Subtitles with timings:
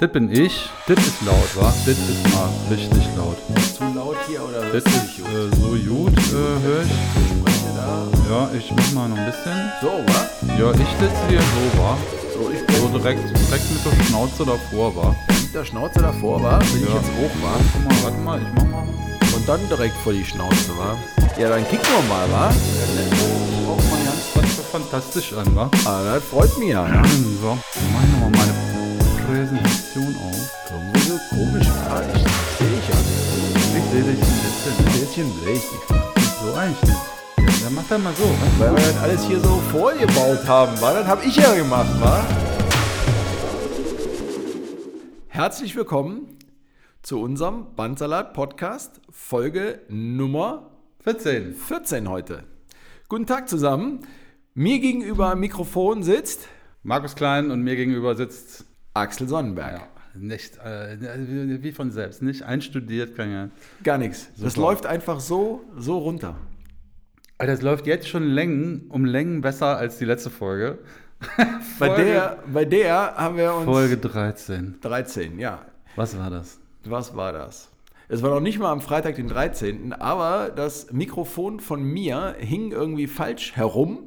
[0.00, 0.70] Das bin ich.
[0.86, 1.74] Das ist laut, wa?
[1.84, 3.36] Das ist mal richtig laut.
[3.76, 6.90] Zu laut hier oder Das ist äh, so gut, äh, höre ich.
[8.30, 9.58] Ja, ich mach mal noch ein bisschen.
[9.80, 10.54] So, wa?
[10.56, 11.96] Ja, ich sitze hier so, wa?
[12.32, 15.16] So, ich bin So direkt, direkt mit der Schnauze davor, wa?
[15.42, 16.58] mit der Schnauze davor, wa?
[16.60, 16.94] Wenn ich Ja.
[16.94, 17.58] jetzt hoch war.
[17.72, 18.86] Guck mal, warte mal, ich mach mal.
[19.34, 20.96] Und dann direkt vor die Schnauze, wa?
[21.40, 22.46] Ja, dann kicken wir mal, wa?
[23.66, 25.68] Auch mal ganz was für fantastisch an, wa?
[25.86, 26.84] Ah, das freut mich ja.
[26.86, 28.77] So, dann mach ich nochmal meine
[29.38, 30.68] Präsentation auf.
[30.68, 32.02] Irgendwie so komisch, wa?
[32.12, 33.76] Ich sehe ich ja nicht.
[33.76, 34.76] Ich sehe dich ein bisschen.
[34.78, 35.62] Ein bisschen blöd.
[36.42, 36.96] So eigentlich nicht.
[37.38, 38.58] Ja, dann mach das mal so, wa?
[38.58, 40.92] Weil wir das alles hier so vorgebaut haben, wa?
[40.92, 42.26] Das hab ich ja gemacht, wa?
[45.28, 46.36] Herzlich willkommen
[47.02, 50.72] zu unserem Bandsalat-Podcast, Folge Nummer
[51.04, 51.54] 14.
[51.54, 52.42] 14 heute.
[53.08, 54.00] Guten Tag zusammen.
[54.54, 56.48] Mir gegenüber am Mikrofon sitzt
[56.82, 58.64] Markus Klein und mir gegenüber sitzt
[58.98, 59.72] Axel Sonnenberg.
[59.80, 60.96] Ja, nicht, äh,
[61.62, 63.48] wie von selbst, nicht einstudiert, kann ja.
[63.84, 64.30] Gar nichts.
[64.36, 66.36] Das läuft einfach so, so runter.
[67.38, 70.78] Alter, das läuft jetzt schon Längen, um Längen besser als die letzte Folge.
[71.78, 73.64] Bei Folge- der, bei der haben wir uns.
[73.64, 74.78] Folge 13.
[74.80, 75.62] 13, ja.
[75.96, 76.60] Was war das?
[76.84, 77.70] Was war das?
[78.08, 82.72] Es war noch nicht mal am Freitag, den 13., aber das Mikrofon von mir hing
[82.72, 84.06] irgendwie falsch herum.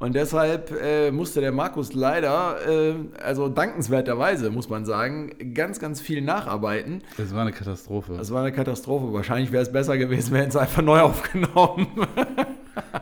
[0.00, 6.00] Und deshalb äh, musste der Markus leider, äh, also dankenswerterweise muss man sagen, ganz, ganz
[6.00, 7.02] viel nacharbeiten.
[7.18, 8.14] Das war eine Katastrophe.
[8.16, 9.12] Das war eine Katastrophe.
[9.12, 11.86] Wahrscheinlich wäre es besser gewesen, wir hätten es einfach neu aufgenommen.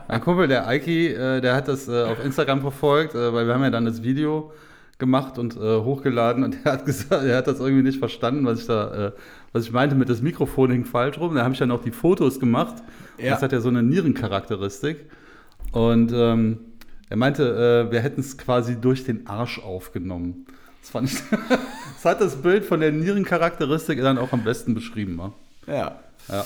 [0.09, 3.53] Mein Kumpel, der Eiki, äh, der hat das äh, auf Instagram verfolgt, äh, weil wir
[3.53, 4.51] haben ja dann das Video
[4.97, 8.59] gemacht und äh, hochgeladen und er hat gesagt, er hat das irgendwie nicht verstanden, was
[8.59, 9.13] ich da,
[9.53, 11.33] was ich meinte mit das Mikrofon hing falsch rum.
[11.33, 12.83] Da habe ich dann auch die Fotos gemacht.
[13.17, 13.29] Ja.
[13.29, 15.05] Das hat ja so eine Nierencharakteristik.
[15.71, 16.59] Und ähm,
[17.09, 20.45] er meinte, äh, wir hätten es quasi durch den Arsch aufgenommen.
[20.81, 25.21] Das fand ich, das hat das Bild von der Nierencharakteristik dann auch am besten beschrieben.
[25.67, 25.99] ja.
[26.27, 26.45] Ja.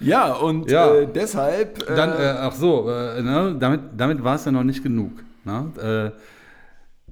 [0.00, 0.94] Ja, und Ja.
[0.94, 1.88] Äh, deshalb.
[1.88, 5.12] Äh, Dann, äh, ach so, äh, ne, damit, damit war es ja noch nicht genug.
[5.44, 6.12] Ne?
[6.14, 6.18] Äh,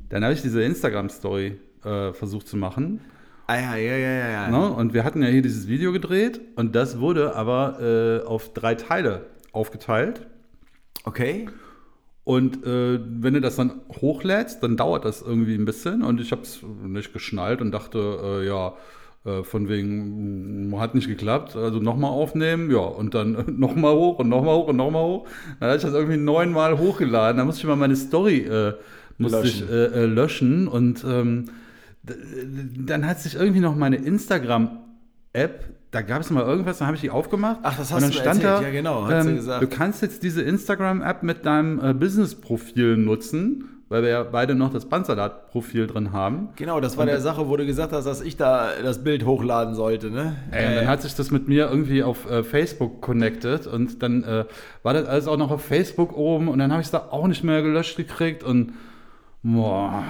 [0.08, 3.00] dann habe ich diese Instagram-Story versucht zu machen.
[3.46, 4.30] ah, ja, ja, ja, ja.
[4.30, 4.48] ja.
[4.50, 4.68] Ne?
[4.68, 9.26] Und wir hatten ja hier dieses Video gedreht und das wurde aber auf drei Teile
[9.52, 10.26] aufgeteilt.
[11.04, 11.48] Okay.
[12.28, 16.02] Und äh, wenn du das dann hochlädst, dann dauert das irgendwie ein bisschen.
[16.02, 18.74] Und ich habe es nicht geschnallt und dachte, äh, ja,
[19.24, 21.56] äh, von wegen, mh, hat nicht geklappt.
[21.56, 25.26] Also nochmal aufnehmen, ja, und dann nochmal hoch und nochmal hoch und nochmal hoch.
[25.58, 27.38] Dann habe ich das irgendwie neunmal hochgeladen.
[27.38, 28.74] Da musste ich mal meine Story äh,
[29.16, 29.64] musste Löschen.
[29.64, 30.68] Ich, äh, äh, löschen.
[30.68, 31.44] Und ähm,
[32.76, 37.00] dann hat sich irgendwie noch meine Instagram-App, da gab es mal irgendwas, dann habe ich
[37.00, 37.60] die aufgemacht.
[37.62, 38.62] Ach, das und hast dann du stand erzählt.
[38.62, 39.62] da, Ja, genau, hat sie ähm, gesagt.
[39.62, 44.70] Du kannst jetzt diese Instagram-App mit deinem äh, Business-Profil nutzen, weil wir ja beide noch
[44.70, 46.50] das Bandsalat-Profil drin haben.
[46.56, 49.74] Genau, das war der Sache, wo du gesagt hast, dass ich da das Bild hochladen
[49.74, 50.36] sollte, ne?
[50.50, 54.24] Ey, und dann hat sich das mit mir irgendwie auf äh, Facebook connected und dann
[54.24, 54.44] äh,
[54.82, 57.26] war das alles auch noch auf Facebook oben und dann habe ich es da auch
[57.26, 58.74] nicht mehr gelöscht gekriegt und
[59.42, 60.04] boah.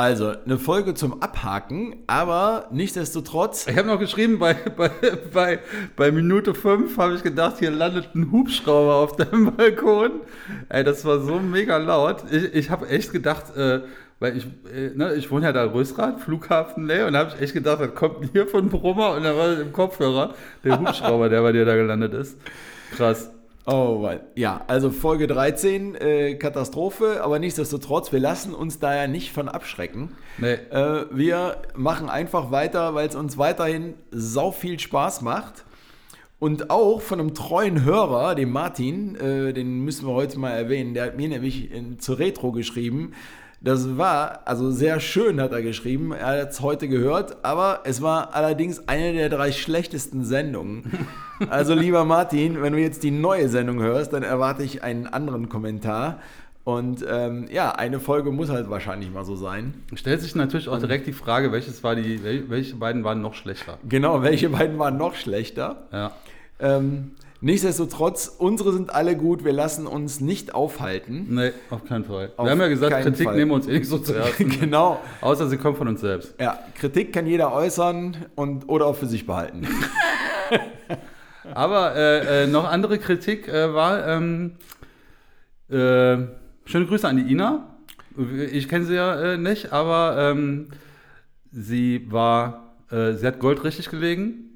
[0.00, 3.66] Also, eine Folge zum Abhaken, aber nichtsdestotrotz.
[3.66, 4.88] Ich habe noch geschrieben, bei, bei,
[5.30, 5.58] bei,
[5.94, 10.22] bei Minute 5 habe ich gedacht, hier landet ein Hubschrauber auf deinem Balkon.
[10.70, 12.24] Ey, das war so mega laut.
[12.30, 13.80] Ich, ich habe echt gedacht, äh,
[14.20, 17.42] weil ich, äh, ne, ich wohne ja da Rösrath, Flughafen, ne, und da habe ich
[17.42, 20.32] echt gedacht, das kommt hier von Brummer und dann war das im Kopfhörer
[20.64, 22.38] der Hubschrauber, der bei dir da gelandet ist.
[22.96, 23.30] Krass.
[23.66, 29.32] Oh, ja, also Folge 13, äh, Katastrophe, aber nichtsdestotrotz, wir lassen uns da ja nicht
[29.32, 30.16] von abschrecken.
[30.38, 30.54] Nee.
[30.54, 35.64] Äh, wir machen einfach weiter, weil es uns weiterhin sau viel Spaß macht.
[36.38, 40.94] Und auch von einem treuen Hörer, dem Martin, äh, den müssen wir heute mal erwähnen,
[40.94, 43.12] der hat mir nämlich in, zur Retro geschrieben.
[43.62, 48.00] Das war, also sehr schön hat er geschrieben, er hat es heute gehört, aber es
[48.00, 50.84] war allerdings eine der drei schlechtesten Sendungen.
[51.48, 55.48] Also lieber Martin, wenn du jetzt die neue Sendung hörst, dann erwarte ich einen anderen
[55.48, 56.18] Kommentar.
[56.64, 59.72] Und ähm, ja, eine Folge muss halt wahrscheinlich mal so sein.
[59.94, 63.32] Stellt sich natürlich auch direkt die Frage, welches war die, wel- welche beiden waren noch
[63.32, 63.78] schlechter?
[63.88, 65.84] Genau, welche beiden waren noch schlechter?
[65.92, 66.12] Ja.
[66.58, 69.44] Ähm, nichtsdestotrotz, unsere sind alle gut.
[69.44, 71.26] Wir lassen uns nicht aufhalten.
[71.30, 72.32] Nee, auf keinen Fall.
[72.36, 73.36] Auf wir haben ja gesagt, Kritik Fall.
[73.36, 74.48] nehmen wir uns eh nicht so zu Herzen.
[74.60, 75.00] genau.
[75.20, 76.34] Außer sie kommt von uns selbst.
[76.40, 79.66] Ja, Kritik kann jeder äußern und oder auch für sich behalten.
[81.54, 84.56] Aber äh, äh, noch andere Kritik äh, war, ähm,
[85.68, 86.18] äh,
[86.64, 87.66] schöne Grüße an die Ina.
[88.52, 90.68] Ich kenne sie ja äh, nicht, aber ähm,
[91.52, 94.49] sie war, äh, sie hat Gold richtig gelegen.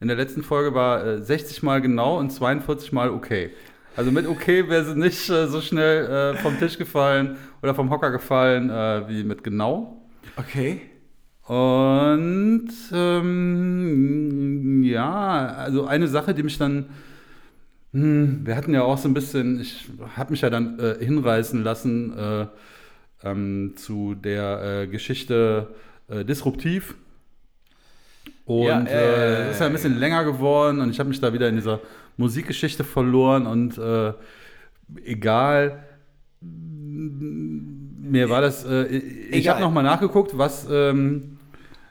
[0.00, 3.50] In der letzten Folge war äh, 60 mal genau und 42 mal okay.
[3.96, 7.88] Also mit okay wäre sie nicht äh, so schnell äh, vom Tisch gefallen oder vom
[7.88, 10.06] Hocker gefallen äh, wie mit genau.
[10.36, 10.82] Okay.
[11.46, 16.90] Und ähm, ja, also eine Sache, die mich dann,
[17.92, 21.62] hm, wir hatten ja auch so ein bisschen, ich habe mich ja dann äh, hinreißen
[21.62, 22.46] lassen äh,
[23.22, 25.68] ähm, zu der äh, Geschichte
[26.08, 26.96] äh, Disruptiv.
[28.46, 31.48] Und Ja, äh, ist ja ein bisschen länger geworden und ich habe mich da wieder
[31.48, 31.80] in dieser
[32.16, 34.12] Musikgeschichte verloren und äh,
[35.04, 35.82] egal.
[36.40, 41.38] Mir war das, äh, ich habe nochmal nachgeguckt, was, ähm,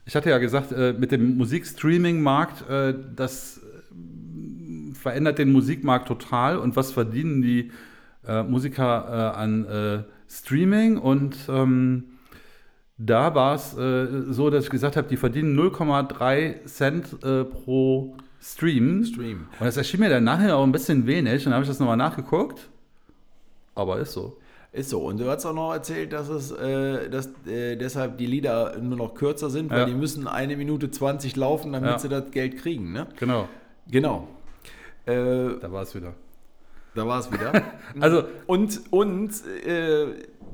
[0.05, 6.57] ich hatte ja gesagt, äh, mit dem Musikstreaming-Markt, äh, das äh, verändert den Musikmarkt total
[6.57, 7.71] und was verdienen die
[8.27, 12.05] Musiker an Streaming und ähm,
[12.97, 18.15] da war es äh, so, dass ich gesagt habe, die verdienen 0,3 Cent äh, pro
[18.41, 19.03] Stream.
[19.03, 19.47] Stream.
[19.59, 21.39] Und das erschien mir dann nachher auch ein bisschen wenig.
[21.45, 22.69] Und dann habe ich das nochmal nachgeguckt.
[23.73, 24.37] Aber ist so.
[24.71, 24.99] Ist so.
[24.99, 28.97] Und du hast auch noch erzählt, dass es, äh, dass äh, deshalb die Lieder nur
[28.97, 29.85] noch kürzer sind, weil Ja.
[29.85, 31.99] die müssen eine Minute 20 laufen, damit Ja.
[31.99, 33.07] sie das Geld kriegen, ne?
[33.19, 33.47] Genau.
[33.89, 34.27] Genau.
[35.05, 35.13] Äh,
[35.61, 36.13] Da war es wieder.
[36.93, 37.51] da war es wieder.
[37.99, 39.31] Also, Und, und
[39.65, 40.07] äh,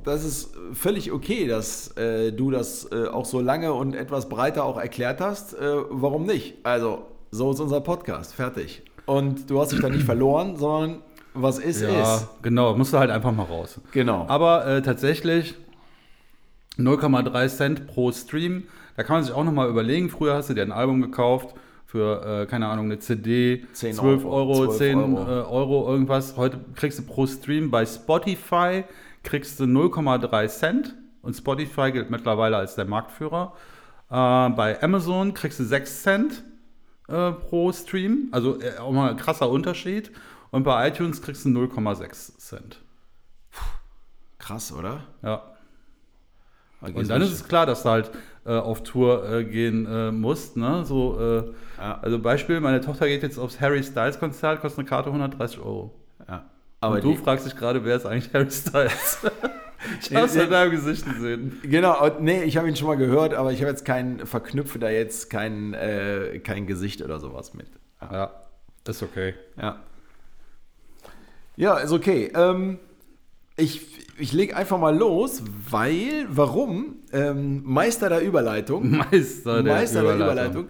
[0.04, 4.64] das ist völlig okay, dass äh, du das äh, auch so lange und etwas breiter
[4.64, 5.54] auch erklärt hast.
[5.54, 6.56] Äh, warum nicht?
[6.64, 8.34] Also, so ist unser Podcast.
[8.34, 8.84] Fertig.
[9.06, 11.02] Und du hast dich da nicht verloren, sondern
[11.34, 12.28] was ist, ja, ist.
[12.42, 12.76] genau.
[12.76, 13.80] Musste halt einfach mal raus.
[13.92, 14.26] Genau.
[14.28, 15.56] Aber äh, tatsächlich
[16.78, 18.64] 0,3 Cent pro Stream.
[18.98, 20.10] Da kann man sich auch nochmal überlegen.
[20.10, 21.56] Früher hast du dir ein Album gekauft
[21.86, 25.18] für, äh, keine Ahnung, eine CD, 10 12 Euro, Euro, 12 10 Euro.
[25.18, 25.32] Euro.
[25.32, 26.38] Äh, Euro irgendwas.
[26.38, 28.84] Heute kriegst du pro Stream bei Spotify
[29.24, 33.54] kriegst du 0,3 Cent und Spotify gilt mittlerweile als der Marktführer.
[34.10, 36.44] Äh, bei Amazon kriegst du 6 Cent
[37.08, 40.12] äh, pro Stream, also äh, auch mal ein krasser Unterschied.
[40.52, 42.82] Und bei iTunes kriegst du 0,6 Cent.
[44.38, 45.04] Krass, oder?
[45.22, 45.44] Ja.
[46.82, 48.12] Und dann ist es klar, dass du halt
[48.44, 50.58] äh, auf Tour äh, gehen äh, musst.
[50.58, 50.84] Ne?
[50.84, 52.00] So, äh, Ja.
[52.02, 56.01] Also Beispiel, meine Tochter geht jetzt aufs Harry Styles Konzert, kostet eine Karte 130 Euro.
[56.82, 59.20] Aber und du fragst dich gerade, wer ist eigentlich Harry Styles?
[60.02, 61.60] ich hab's in deinem Gesicht gesehen.
[61.64, 64.90] genau, nee, ich habe ihn schon mal gehört, aber ich habe jetzt keinen, verknüpfe da
[64.90, 67.68] jetzt kein, äh, kein Gesicht oder sowas mit.
[68.02, 68.32] Ja,
[68.88, 69.36] ist okay.
[69.62, 69.80] Ja.
[71.56, 72.32] Ja, ist okay.
[72.36, 72.80] Ähm,
[73.56, 73.92] ich
[74.22, 76.98] ich lege einfach mal los, weil, warum?
[77.12, 78.90] Ähm, Meister der Überleitung.
[79.12, 80.18] Meister der Meister Überleitung.
[80.20, 80.70] der Überleitung.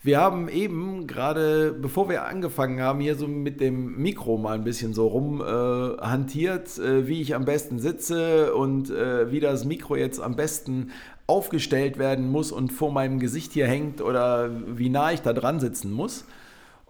[0.00, 4.62] Wir haben eben gerade, bevor wir angefangen haben, hier so mit dem Mikro mal ein
[4.62, 9.96] bisschen so rum äh, äh, wie ich am besten sitze und äh, wie das Mikro
[9.96, 10.92] jetzt am besten
[11.26, 15.58] aufgestellt werden muss und vor meinem Gesicht hier hängt oder wie nah ich da dran
[15.58, 16.24] sitzen muss.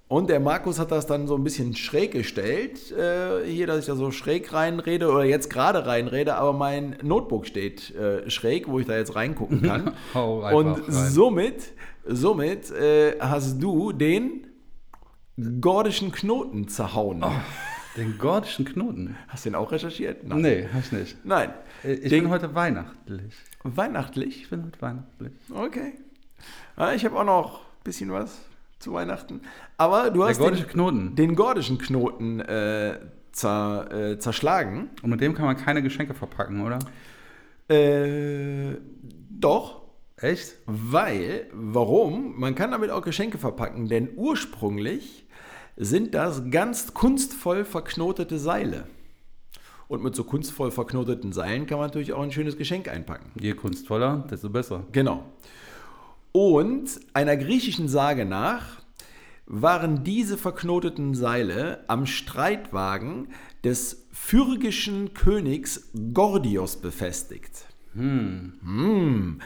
[0.09, 3.87] Und der Markus hat das dann so ein bisschen schräg gestellt, äh, hier, dass ich
[3.87, 8.79] da so schräg reinrede oder jetzt gerade reinrede, aber mein Notebook steht äh, schräg, wo
[8.81, 9.93] ich da jetzt reingucken kann.
[10.15, 11.73] Und somit,
[12.07, 14.47] somit äh, hast du den
[15.61, 17.23] gordischen Knoten zerhauen.
[17.97, 19.15] Den gordischen Knoten.
[19.29, 20.25] Hast du den auch recherchiert?
[20.25, 21.17] Nee, hab ich nicht.
[21.25, 21.51] Nein.
[21.85, 23.35] Äh, Ich Den- bin heute weihnachtlich.
[23.63, 24.43] Weihnachtlich?
[24.45, 25.33] Ich bin heute weihnachtlich.
[25.55, 25.93] Okay.
[26.79, 28.39] Ja, ich habe auch noch ein bisschen was
[28.79, 29.41] zu Weihnachten.
[29.77, 31.17] Aber du hast gordische den, Knoten.
[31.17, 32.99] den gordischen Knoten äh,
[33.33, 34.91] zer, äh, zerschlagen.
[35.03, 36.79] Und mit dem kann man keine Geschenke verpacken, oder?
[37.69, 38.77] Äh,
[39.31, 39.83] doch.
[40.17, 40.57] Echt?
[40.67, 42.39] Weil, warum?
[42.41, 45.27] Man kann damit auch Geschenke verpacken, denn ursprünglich
[45.77, 48.89] sind das ganz kunstvoll verknotete Seile.
[49.87, 53.31] Und mit so kunstvoll verknoteten Seilen kann man natürlich auch ein schönes Geschenk einpacken.
[53.41, 54.85] Je kunstvoller, desto besser.
[54.93, 55.25] Genau.
[56.41, 58.81] Und einer griechischen Sage nach
[59.47, 63.27] waren diese verknoteten Seile am Streitwagen
[63.65, 67.67] des phyrgischen Königs Gordios befestigt.
[67.95, 69.41] Hm.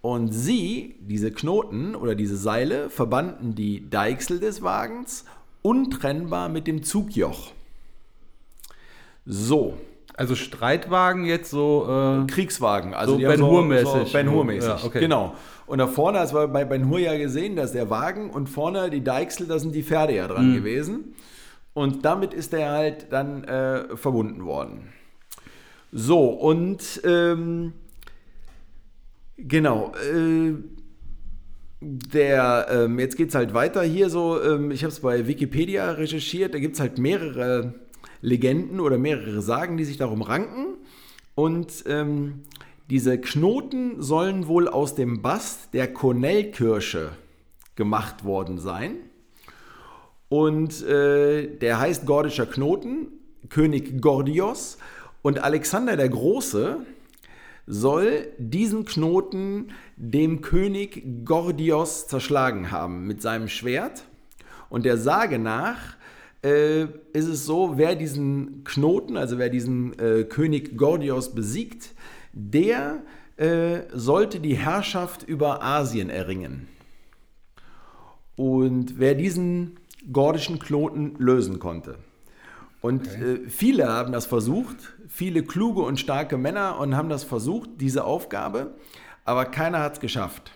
[0.00, 5.26] Und sie, diese Knoten oder diese Seile, verbanden die Deichsel des Wagens
[5.60, 7.52] untrennbar mit dem Zugjoch.
[9.26, 9.76] So,
[10.20, 11.86] Also Streitwagen jetzt so.
[11.88, 12.92] Äh, Kriegswagen.
[12.92, 13.86] Also So Ben Hur-mäßig.
[14.08, 15.00] So ben Hur-mäßig, Ja, okay.
[15.00, 15.34] genau.
[15.66, 18.90] Und da vorne, das war bei Ben Hur ja gesehen, dass der Wagen und vorne
[18.90, 20.28] die Deichsel, da sind die Pferde ja Mhm.
[20.28, 21.14] dran gewesen.
[21.72, 24.92] Und damit ist der halt dann äh, verbunden worden.
[25.90, 27.72] So, und ähm,
[29.38, 30.52] genau, äh,
[31.80, 35.92] der, ähm, jetzt geht es halt weiter hier so, ähm, ich habe es bei Wikipedia
[35.92, 37.72] recherchiert, da gibt es halt mehrere
[38.20, 40.76] Legenden oder mehrere Sagen, die sich darum ranken.
[41.34, 42.42] Und ähm,
[42.90, 47.12] diese Knoten sollen wohl aus dem Bast der Cornellkirsche
[47.76, 48.96] gemacht worden sein.
[50.28, 53.08] Und äh, der heißt Gordischer Knoten,
[53.48, 54.78] König Gordios.
[55.22, 56.78] Und Alexander der Große
[57.66, 64.04] soll diesen Knoten dem König Gordios zerschlagen haben mit seinem Schwert.
[64.68, 65.96] Und der Sage nach
[66.42, 71.94] äh, ist es so, wer diesen Knoten, also wer diesen äh, König Gordios besiegt,
[72.32, 73.02] der
[73.36, 76.68] äh, sollte die Herrschaft über Asien erringen.
[78.36, 79.78] Und wer diesen
[80.12, 81.96] gordischen Knoten lösen konnte.
[82.80, 83.32] Und Okay.
[83.44, 88.04] äh, viele haben das versucht, viele kluge und starke Männer und haben das versucht, diese
[88.04, 88.74] Aufgabe,
[89.26, 90.52] aber keiner hat es geschafft.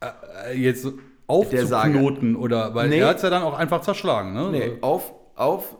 [0.00, 1.02] Äh, Jetzt Der Sage.
[1.26, 2.98] Aufzuknoten oder, weil Nee.
[2.98, 4.48] er hat es ja dann auch einfach zerschlagen, ne?
[4.50, 5.76] Nee, auf, auf,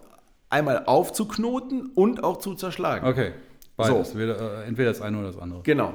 [0.49, 3.07] einmal aufzuknoten und auch zu zerschlagen.
[3.07, 3.33] Okay,
[3.77, 4.17] beides.
[4.17, 5.63] Weder, äh, entweder das eine oder das andere.
[5.63, 5.95] Genau.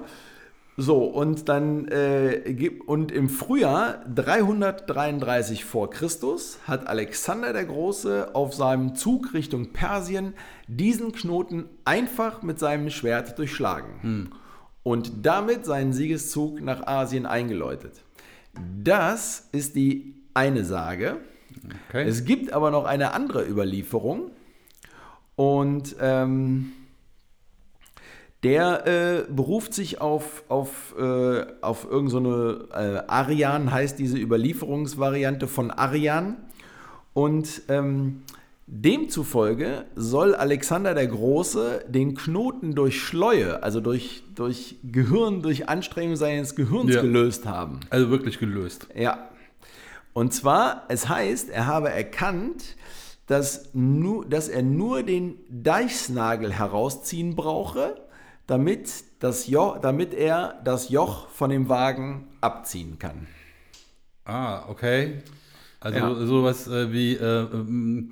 [0.78, 8.54] So, und dann äh, und im Frühjahr 333 vor Christus hat Alexander der Große auf
[8.54, 10.34] seinem Zug Richtung Persien
[10.68, 14.32] diesen Knoten einfach mit seinem Schwert durchschlagen
[14.84, 18.04] und damit seinen Siegeszug nach Asien eingeläutet.
[18.84, 21.18] Das ist die eine Sage.
[21.90, 22.08] Okay.
[22.08, 24.32] Es gibt aber noch eine andere Überlieferung
[25.36, 26.72] und ähm,
[28.44, 35.48] der äh, beruft sich auf, auf, äh, auf irgendeine so äh, Arian, heißt diese Überlieferungsvariante
[35.48, 36.38] von Arian.
[37.14, 38.24] Und ähm,
[38.74, 46.16] demzufolge soll Alexander der Große den Knoten durch Schleue, also durch, durch Gehirn, durch Anstrengung
[46.16, 47.02] seines Gehirns Ja.
[47.02, 47.82] gelöst haben.
[47.90, 48.88] also wirklich gelöst.
[48.96, 49.28] Ja.
[50.14, 52.78] Und zwar, es heißt, er habe erkannt,
[53.28, 57.96] dass, nu, dass er nur den Deichsnagel herausziehen brauche,
[58.48, 63.28] damit, das jo damit er das Joch von dem Wagen abziehen kann.
[64.24, 65.24] Ah, okay.
[65.82, 66.26] Also Ja.
[66.26, 68.10] sowas äh, wie äh, ähm,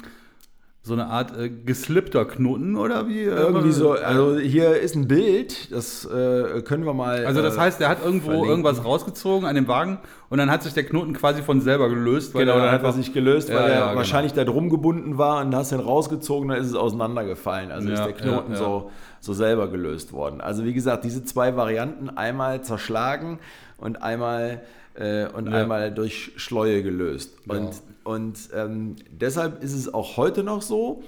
[0.82, 3.20] so eine Art äh, geslippter Knoten oder wie?
[3.24, 7.26] äh, Irgendwie so, also hier ist ein Bild, das äh, können wir mal.
[7.26, 8.50] Also das äh, heißt, der hat irgendwo verlinken.
[8.50, 12.34] irgendwas rausgezogen an dem Wagen und dann hat sich der Knoten quasi von selber gelöst.
[12.34, 13.98] Genau, dann hat er sich gelöst, weil Ja, er ja, genau.
[13.98, 17.72] wahrscheinlich da drum gebunden war und hast den rausgezogen, dann ist es auseinandergefallen.
[17.72, 18.64] Also ist Ja, der Knoten ja, ja.
[18.66, 20.40] So, so selber gelöst worden.
[20.40, 23.40] Also wie gesagt, diese zwei Varianten, einmal zerschlagen
[23.78, 24.62] und einmal,
[24.96, 25.58] äh, und Ja.
[25.62, 27.34] einmal durch Schleue gelöst.
[27.50, 27.70] Und,
[28.14, 31.04] und ähm, deshalb ist es auch heute noch so,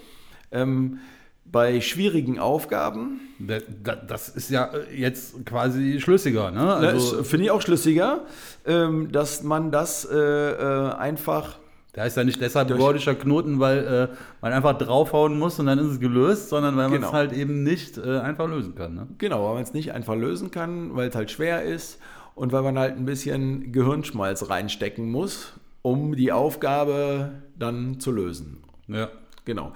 [0.51, 0.99] ähm,
[1.45, 6.73] bei schwierigen Aufgaben, Da- da- Das ist ja äh, jetzt quasi schlüssiger, ne?
[6.75, 8.21] Also, Finde ich auch schlüssiger,
[8.65, 11.57] ähm, dass man das äh, äh, einfach.
[11.93, 14.09] da ist ja nicht deshalb gordischer Knoten, weil
[14.41, 17.07] man einfach draufhauen muss und dann ist es gelöst, sondern weil man Genau.
[17.07, 18.93] es halt eben nicht einfach lösen kann.
[18.95, 19.07] Ne?
[19.17, 21.99] Genau, weil man es nicht einfach lösen kann, weil es halt schwer ist
[22.35, 25.51] und weil man halt ein bisschen Gehirnschmalz reinstecken muss,
[25.81, 28.63] um die Aufgabe dann zu lösen.
[28.87, 29.09] Ja.
[29.45, 29.73] Genau.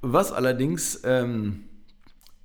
[0.00, 1.64] Was allerdings ähm,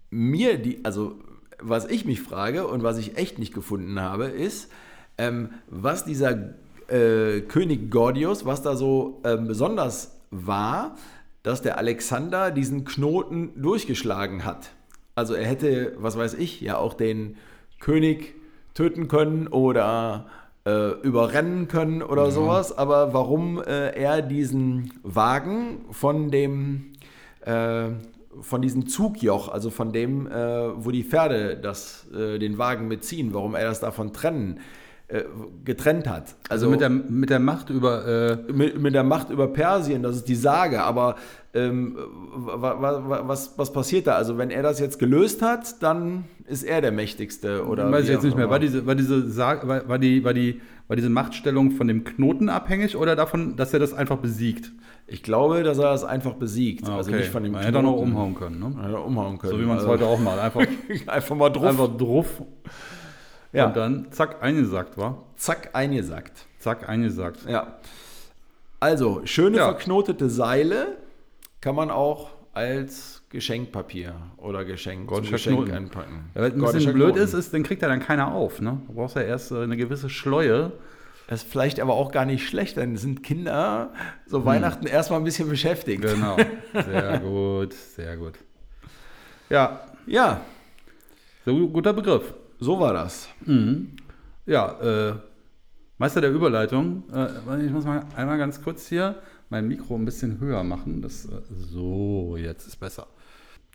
[0.10, 1.16] mir die, also
[1.60, 4.72] was ich mich frage und was ich echt nicht gefunden habe, ist,
[5.18, 6.56] ähm, was dieser
[6.88, 10.98] äh, König Gordius, was da so ähm, besonders war,
[11.44, 14.72] dass der Alexander diesen Knoten durchgeschlagen hat.
[15.16, 17.38] Also er hätte, was weiß ich, ja auch den
[17.80, 18.34] König
[18.74, 20.26] töten können oder
[20.66, 22.78] äh, überrennen können oder sowas.
[22.78, 26.94] Aber warum äh, er diesen Wagen von dem
[27.42, 27.90] äh,
[28.42, 30.32] von diesem Zugjoch, also von dem, äh,
[30.84, 34.60] wo die Pferde das, äh, den Wagen mitziehen, warum er das davon trennen,
[35.08, 35.24] äh,
[35.64, 36.36] getrennt hat.
[36.50, 38.08] Also mit der, mit der Macht über.
[38.08, 41.16] Äh, mit, mit der Macht über Persien, das ist die Sage, aber
[41.54, 41.98] ähm,
[42.34, 44.16] wa, wa, wa, was, was passiert da?
[44.16, 48.10] Also wenn er das jetzt gelöst hat, dann ist er der Mächtigste oder weiß ich
[48.12, 48.50] jetzt nicht mehr.
[48.50, 52.96] War diese, war, diese war, die, war, die, war diese Machtstellung von dem Knoten abhängig
[52.98, 54.72] oder davon, dass er das einfach besiegt?
[55.08, 57.20] Ich glaube, dass er das einfach besiegt, Ah, also okay.
[57.20, 58.12] nicht von dem Man hätte auch noch Knoten.
[58.12, 58.60] umhauen können.
[58.60, 58.82] Ne?
[58.84, 59.52] Hätte er umhauen können.
[59.54, 60.40] So wie man es Also, heute auch macht.
[60.40, 60.62] Einfach,
[61.08, 61.66] einfach mal drauf.
[61.66, 62.42] einfach drauf
[63.52, 63.68] ja.
[63.68, 65.24] und dann zack, eingesackt war.
[65.36, 66.46] zack, eingesackt.
[66.60, 67.40] Zack, eingesackt.
[67.48, 67.78] Ja.
[68.80, 69.66] Also, schöne Ja.
[69.66, 70.98] verknotete Seile
[71.62, 75.72] kann man auch als Geschenkpapier oder Geschenk, zum Geschenk Knoten.
[75.72, 76.30] einpacken.
[76.36, 77.20] Ja, weil ein bisschen blöd Knoten.
[77.24, 78.62] ist, ist, den kriegt ja dann keiner auf.
[78.62, 78.80] Ne?
[78.88, 80.72] Du brauchst ja erst äh, eine gewisse Schleue.
[81.28, 83.92] Das ist vielleicht aber auch gar nicht schlecht, dann sind Kinder
[84.28, 86.04] so Weihnachten erstmal ein bisschen beschäftigt.
[86.04, 86.12] Hm.
[86.14, 86.38] Genau.
[86.86, 88.34] Sehr gut, sehr gut.
[89.50, 90.42] Ja, Ja,
[91.46, 92.34] so guter Begriff.
[92.60, 93.30] so war das.
[94.46, 95.14] Ja, äh,
[95.98, 97.04] Meister der Überleitung.
[97.14, 99.16] Äh, ich muss mal einmal ganz kurz hier
[99.50, 101.02] mein Mikro ein bisschen höher machen.
[101.02, 103.08] Das, äh, so, jetzt ist besser.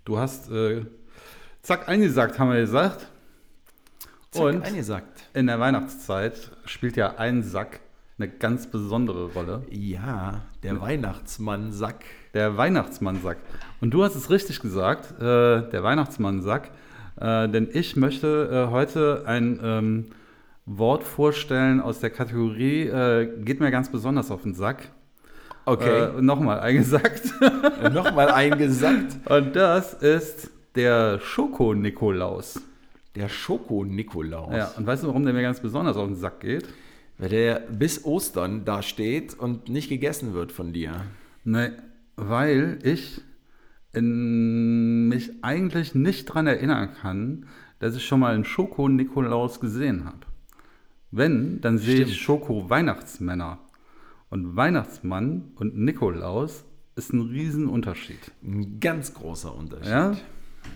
[0.09, 0.87] Du hast, äh,
[1.61, 3.09] zack, eingesagt, haben wir gesagt.
[4.31, 5.29] Zack, Und eingesackt.
[5.35, 7.81] in der Weihnachtszeit spielt ja ein Sack
[8.19, 9.67] eine ganz besondere Rolle.
[9.69, 12.07] Ja, der Weihnachtsmann-Sack.
[12.33, 13.37] Der Weihnachtsmannsack.
[13.83, 16.71] Und du hast es richtig gesagt, äh, der Weihnachtsmannsack
[17.21, 20.07] Äh, denn ich möchte äh, heute ein ähm,
[20.65, 24.89] Wort vorstellen aus der Kategorie äh, geht mir ganz besonders auf den Sack.
[25.69, 26.19] Okay.
[26.19, 27.33] Äh, Nochmal eingesackt.
[27.93, 29.19] Nochmal eingesackt.
[29.29, 32.61] Und das ist der Schoko-Nikolaus.
[33.15, 34.55] Der Schoko-Nikolaus.
[34.55, 36.69] Ja, und weißt du, warum der mir ganz besonders auf den Sack geht?
[37.19, 41.03] Weil der bis Ostern da steht und nicht gegessen wird von dir.
[41.45, 41.71] Nee,
[42.17, 43.21] weil ich
[43.93, 47.47] in mich eigentlich nicht daran erinnern kann,
[47.79, 50.21] dass ich schon mal einen Schoko-Nikolaus gesehen habe.
[51.11, 52.11] Wenn, dann sehe Stimmt.
[52.11, 53.59] ich Schoko-Weihnachtsmänner.
[54.31, 56.65] Und Weihnachtsmann und Nikolaus
[56.97, 58.33] ist ein Riesenunterschied.
[58.43, 59.89] Ein ganz großer Unterschied.
[59.89, 60.17] Ja?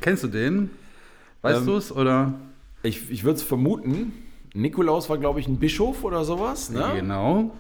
[0.01, 0.71] Kennst du den?
[1.43, 1.93] Weißt Ähm, du es?
[1.93, 2.35] Oder?
[2.83, 4.13] Ich, ich würde es vermuten.
[4.55, 6.71] Nikolaus war, glaube ich, ein Bischof oder sowas.
[6.71, 6.85] Ne?
[6.97, 7.55] Genau.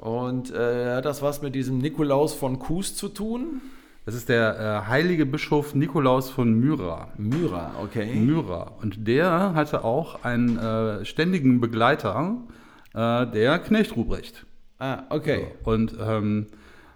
[0.00, 3.60] Und äh, hat das was mit diesem Nikolaus von Kues zu tun?
[4.04, 7.08] Das ist der äh, heilige Bischof Nikolaus von Myra.
[7.16, 8.14] Myra, okay.
[8.16, 8.72] Myra.
[8.82, 12.36] Und der hatte auch einen äh, ständigen Begleiter,
[12.94, 14.44] äh, der Knecht Ruprecht.
[14.82, 15.46] Ah, okay.
[15.62, 16.46] Und ähm,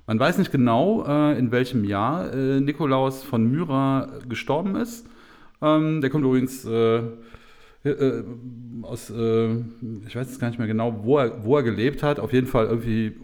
[0.09, 5.07] man weiß nicht genau, äh, in welchem Jahr äh, Nikolaus von Myra gestorben ist.
[5.62, 6.97] Ähm, der kommt übrigens äh,
[7.85, 8.25] äh,
[8.83, 9.55] aus, äh,
[10.05, 12.19] ich weiß jetzt gar nicht mehr genau, wo er, wo er gelebt hat.
[12.19, 13.16] Auf jeden Fall irgendwie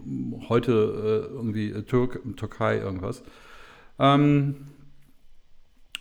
[0.47, 3.21] heute äh, irgendwie äh, Türk, Türkei irgendwas.
[3.99, 4.55] Ähm,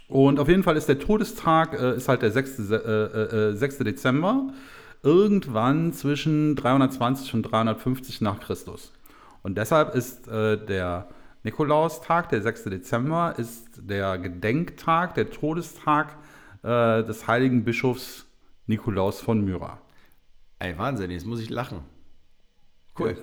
[0.07, 2.59] und auf jeden Fall ist der Todestag, äh, ist halt der 6.
[2.59, 2.77] Se-
[3.35, 3.79] äh, äh, 6.
[3.79, 4.53] Dezember,
[5.03, 8.93] irgendwann zwischen 320 und 350 nach Christus.
[9.43, 11.09] Und deshalb ist äh, der
[11.43, 12.65] Nikolaustag, der 6.
[12.65, 16.17] Dezember, ist der Gedenktag, der Todestag
[16.63, 18.27] äh, des heiligen Bischofs
[18.67, 19.81] Nikolaus von Myra.
[20.61, 21.81] Ey, Wahnsinn, jetzt muss ich lachen.
[22.97, 23.11] Cool.
[23.11, 23.17] Äh,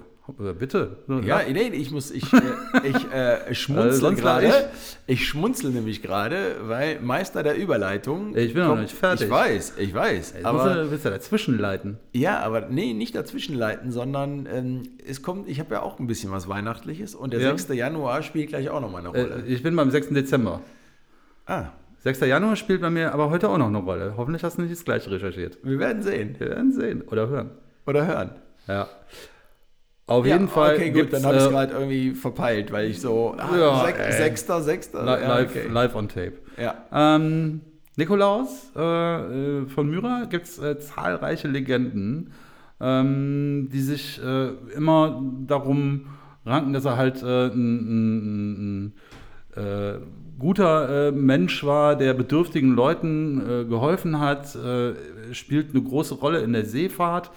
[0.57, 0.98] Bitte.
[1.25, 2.38] Ja, nee, ich muss, ich, äh,
[2.83, 4.69] ich äh, Äh, schmunzel sonst lach gerade.
[5.07, 8.36] Ich schmunzel nämlich gerade, weil Meister der Überleitung.
[8.38, 9.25] Ich bin noch nicht fertig.
[9.27, 10.33] Ich weiß, ich weiß.
[10.36, 11.98] Jetzt aber du, willst du dazwischen leiten?
[12.13, 16.31] Ja, aber nee, nicht dazwischenleiten, sondern ähm, es kommt, ich habe ja auch ein bisschen
[16.31, 17.49] was Weihnachtliches und der Ja.
[17.58, 17.69] 6.
[17.75, 19.43] Januar spielt gleich auch nochmal eine Rolle.
[19.47, 20.10] Äh, ich bin beim 6.
[20.10, 20.62] Dezember.
[21.45, 21.65] ah,
[22.01, 22.21] 6.
[22.21, 24.13] Januar spielt bei mir aber heute auch noch eine Rolle.
[24.15, 25.58] Hoffentlich hast du nicht das gleiche recherchiert.
[25.63, 27.49] wir werden sehen Wir werden sehen oder hören.
[27.86, 28.32] oder hören.
[28.67, 28.88] Ja.
[30.10, 30.76] Auf Ja, jeden Fall.
[30.76, 33.36] Okay, gut, dann habe ich es äh, gerade irgendwie verpeilt, weil ich so.
[33.38, 34.12] Ah, Ja, ey.
[34.13, 35.04] Sechster, Sechster.
[35.04, 35.67] li ja, live, okay.
[35.69, 36.34] live on tape.
[36.58, 36.76] Ja.
[36.91, 37.62] Ähm,
[37.95, 42.32] Nikolaus äh, äh, von Myra gibt es äh, zahlreiche Legenden,
[42.82, 46.08] ähm, die sich äh, immer darum
[46.45, 48.93] ranken, dass er halt ein,
[49.56, 49.93] äh,
[50.39, 54.58] guter Mensch war, der bedürftigen Leuten geholfen hat,
[55.34, 57.30] spielt eine große Rolle in der Seefahrt,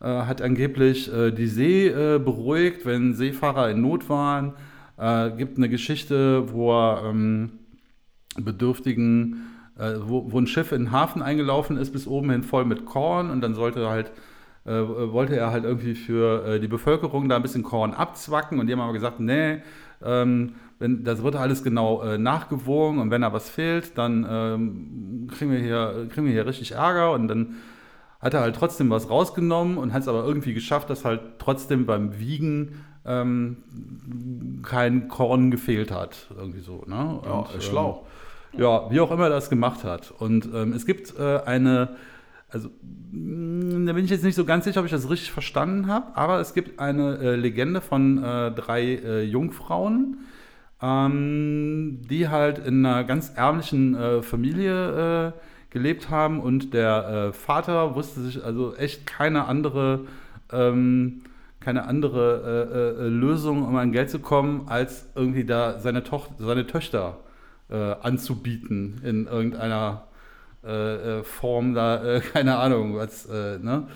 [0.00, 4.52] äh, hat angeblich äh, die See äh, beruhigt, wenn Seefahrer in Not waren.
[4.98, 7.52] Äh, gibt eine Geschichte, wo er ähm,
[8.38, 9.46] Bedürftigen,
[9.78, 12.84] äh, wo, wo ein Schiff in den Hafen eingelaufen ist, bis oben hin voll mit
[12.84, 13.30] Korn.
[13.30, 14.12] Und dann sollte er halt,
[14.64, 18.58] äh, wollte er halt irgendwie für die Bevölkerung da ein bisschen Korn abzwacken.
[18.58, 19.62] Und die haben aber gesagt, nee,
[20.04, 23.00] ähm, wenn, das wird alles genau äh, nachgewogen.
[23.00, 27.12] Und wenn da was fehlt, dann ähm, kriegen, wir hier, kriegen wir hier richtig Ärger.
[27.12, 27.54] Und dann
[28.26, 31.86] hat er halt trotzdem was rausgenommen und hat es aber irgendwie geschafft, dass halt trotzdem
[31.86, 33.56] beim Wiegen ähm,
[34.62, 36.26] kein Korn gefehlt hat.
[36.36, 36.84] Irgendwie so.
[36.86, 37.20] Ne?
[37.24, 38.04] Ja, Und, schlau.
[38.52, 40.12] Ähm, ja, wie auch immer er das gemacht hat.
[40.18, 41.90] Und ähm, es gibt äh, eine,
[42.48, 42.68] also
[43.12, 46.16] mh, da bin ich jetzt nicht so ganz sicher, ob ich das richtig verstanden habe,
[46.16, 50.18] aber es gibt eine äh, Legende von äh, drei äh, Jungfrauen,
[50.82, 55.40] ähm, die halt in einer ganz ärmlichen äh, Familie äh,
[55.76, 60.06] gelebt haben und der äh, Vater wusste sich also echt keine andere,
[60.50, 61.20] ähm,
[61.60, 66.30] keine andere äh, äh, Lösung, um an Geld zu kommen, als irgendwie da seine, Toch
[66.38, 67.18] seine Töchter
[67.68, 70.04] äh, anzubieten in irgendeiner
[70.64, 73.86] äh, äh, Form da, äh, keine Ahnung, was, äh, ne?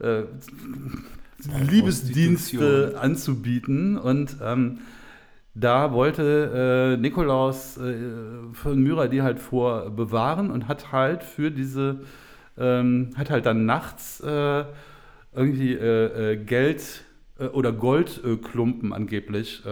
[0.00, 0.24] Äh,
[1.62, 4.80] Liebesdienste anzubieten und ähm,
[5.54, 7.94] da wollte äh, Nikolaus äh,
[8.54, 12.00] von Myra die halt vor bewahren und hat halt für diese,
[12.56, 14.64] ähm, hat halt dann nachts äh,
[15.34, 17.04] irgendwie äh, äh, Geld
[17.38, 19.62] äh, oder Goldklumpen angeblich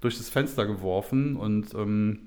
[0.00, 2.20] durch das Fenster geworfen und ähm,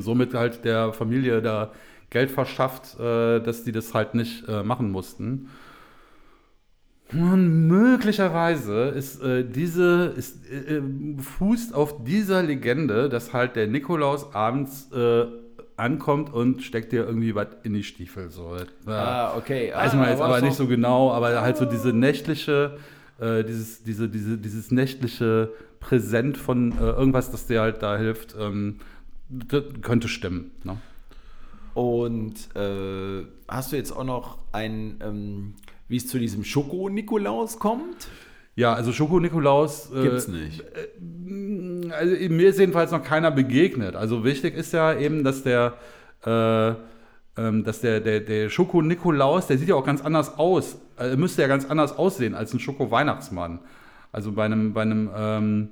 [0.00, 1.72] somit halt der Familie da
[2.10, 5.50] Geld verschafft, dass die das halt nicht machen mussten.
[7.12, 10.82] Und möglicherweise ist äh, diese, ist, äh, äh,
[11.18, 15.26] fußt auf dieser Legende, dass halt der Nikolaus abends äh,
[15.76, 18.30] ankommt und steckt dir irgendwie was in die Stiefel.
[18.30, 18.56] So.
[18.86, 18.92] Ja.
[19.32, 19.72] Ah, okay.
[19.74, 22.78] Weiß ah, man jetzt war aber nicht so genau, aber halt so diese nächtliche,
[23.20, 28.34] äh, dieses, diese, diese, dieses nächtliche Präsent von äh, irgendwas, das dir halt da hilft,
[28.40, 28.80] ähm,
[29.82, 30.52] könnte stimmen.
[30.64, 30.78] Ne?
[31.74, 32.48] Und
[33.48, 35.54] hast du jetzt auch noch ein, ähm,
[35.88, 38.08] wie es zu diesem Schoko-Nikolaus kommt?
[38.56, 39.90] Ja, also Schoko-Nikolaus.
[39.94, 40.62] äh, Gibt's nicht.
[41.90, 43.96] Also mir ist jedenfalls noch keiner begegnet.
[43.96, 45.74] Also wichtig ist ja eben, dass der,
[46.24, 46.74] äh,
[47.36, 50.78] ähm, dass der, der, der Schoko-Nikolaus, der sieht ja auch ganz anders aus.
[50.96, 53.58] Also, müsste ja ganz anders aussehen als ein Schoko-Weihnachtsmann.
[54.12, 55.68] Also bei einem, bei einem, ähm,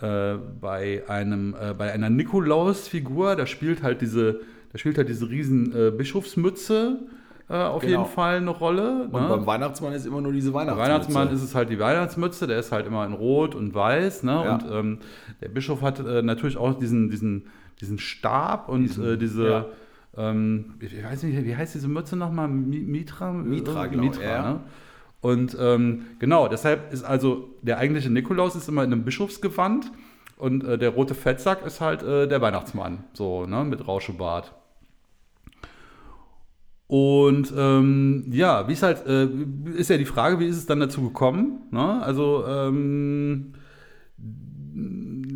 [0.00, 5.30] äh, bei einem, äh, bei einer Nikolaus-Figur, da spielt halt diese, da spielt halt diese
[5.30, 7.00] riesen äh, Bischofsmütze
[7.48, 7.98] äh, auf Genau.
[8.02, 9.04] jeden Fall eine Rolle.
[9.10, 9.28] Und ne?
[9.28, 10.88] beim Weihnachtsmann ist immer nur diese Weihnachtsmütze.
[10.90, 14.22] Weihnachtsmann ist es halt die Weihnachtsmütze, der ist halt immer in Rot und Weiß.
[14.22, 14.32] Ne?
[14.44, 14.54] Ja.
[14.54, 14.98] Und ähm,
[15.40, 17.46] der Bischof hat äh, natürlich auch diesen, diesen,
[17.80, 19.66] diesen Stab und äh, diese, ja.
[20.16, 22.48] ähm, ich weiß nicht, wie heißt diese Mütze nochmal?
[22.48, 23.32] Mi- Mitra?
[23.32, 24.42] Mitra, Äh, genau, Mitra, ja.
[24.52, 24.60] ne?
[25.20, 29.92] Und ähm, genau, deshalb ist also der eigentliche Nikolaus ist immer in einem Bischofsgewand
[30.36, 34.52] und äh, der rote Fettsack ist halt äh, der Weihnachtsmann, so, ne, mit Rauschebart.
[36.92, 39.26] Und ähm, ja, wie ist halt, äh,
[39.74, 41.60] ist ja die Frage, wie ist es dann dazu gekommen?
[41.70, 42.02] Ne?
[42.02, 43.54] Also ähm,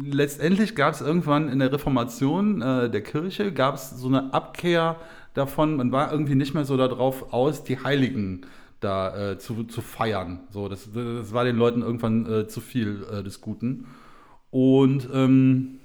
[0.04, 4.96] letztendlich gab es irgendwann in der Reformation äh, der Kirche, gab es so eine Abkehr
[5.32, 8.42] davon, man war irgendwie nicht mehr so darauf aus, die Heiligen
[8.80, 10.40] da äh, zu, zu feiern.
[10.50, 13.86] So, das, das war den Leuten irgendwann äh, zu viel äh, des Guten.
[14.50, 15.78] Und ähm,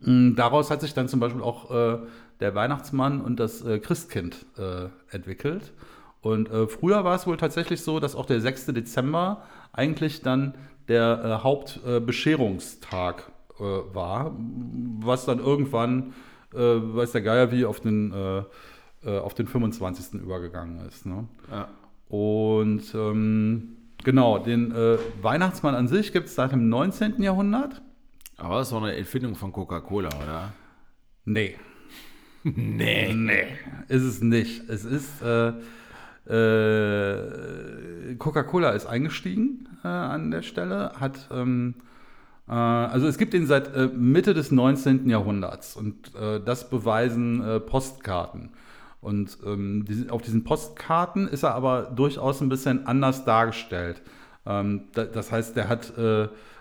[0.00, 1.98] daraus hat sich dann zum Beispiel auch äh,
[2.40, 5.72] der Weihnachtsmann und das äh, Christkind äh, entwickelt.
[6.20, 8.66] Und äh, früher war es wohl tatsächlich so, dass auch der 6.
[8.66, 10.54] Dezember eigentlich dann
[10.88, 14.36] der äh, Hauptbescherungstag äh, war,
[15.00, 16.14] was dann irgendwann,
[16.52, 18.42] äh, weiß der Geier wie, auf den, äh,
[19.04, 20.20] äh, auf den 25.
[20.20, 21.06] übergegangen ist.
[21.06, 21.28] Ne?
[21.50, 21.68] Ja.
[22.08, 27.22] Und ähm, genau, den äh, Weihnachtsmann an sich gibt es seit dem 19.
[27.22, 27.82] Jahrhundert.
[28.36, 30.52] Aber das ist doch eine Erfindung von Coca-Cola, oder?
[31.24, 31.56] Nee.
[32.54, 33.12] Nee.
[33.12, 33.46] Nee,
[33.88, 34.68] ist es nicht.
[34.68, 35.52] Es ist, äh,
[36.28, 41.74] äh, Coca-Cola ist eingestiegen äh, an der Stelle, hat, ähm,
[42.48, 45.08] äh, also es gibt ihn seit äh, Mitte des 19.
[45.08, 48.50] Jahrhunderts und äh, das beweisen Postkarten.
[49.00, 54.02] Und ähm, die, auf diesen Postkarten ist er aber durchaus ein bisschen anders dargestellt.
[54.46, 55.92] Ähm, da, das heißt, der hat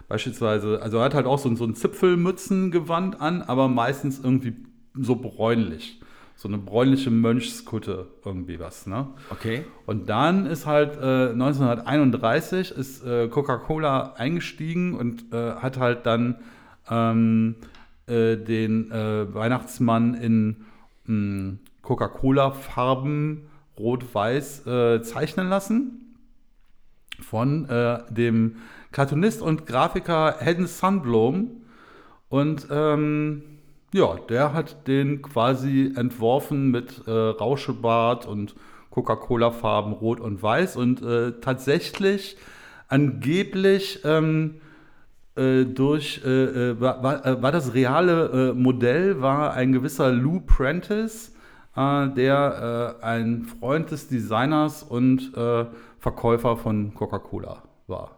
[0.07, 4.53] beispielsweise, also er hat halt auch so, so ein Zipfelmützengewand an, aber meistens irgendwie
[4.99, 5.99] so bräunlich.
[6.37, 9.07] So eine bräunliche Mönchskutte, irgendwie was, ne?
[9.29, 9.63] Okay.
[9.85, 16.35] Und dann ist halt äh, 1931 ist äh, Coca-Cola eingestiegen und äh, hat halt dann
[16.89, 17.55] ähm,
[18.07, 20.65] äh, den äh, Weihnachtsmann in
[21.05, 23.47] mh, Coca-Cola-Farben
[23.79, 26.15] rot-weiß äh, zeichnen lassen
[27.21, 28.57] von äh, dem
[28.91, 31.51] Cartoonist und Grafiker Hedden Sundblom.
[32.29, 33.43] Und ähm,
[33.95, 38.53] ja, der hat den quasi entworfen mit äh, Rauschebart und
[38.89, 40.75] Coca-Cola-Farben rot und weiß.
[40.75, 42.35] Und äh, tatsächlich,
[42.89, 44.55] angeblich ähm,
[45.37, 50.41] äh, durch, äh, äh, war, war, äh, war das reale Modell, war ein gewisser Lou
[50.41, 51.31] Prentice,
[51.77, 55.33] der ein Freund des Designers und
[55.99, 58.14] Verkäufer von Coca-Cola war.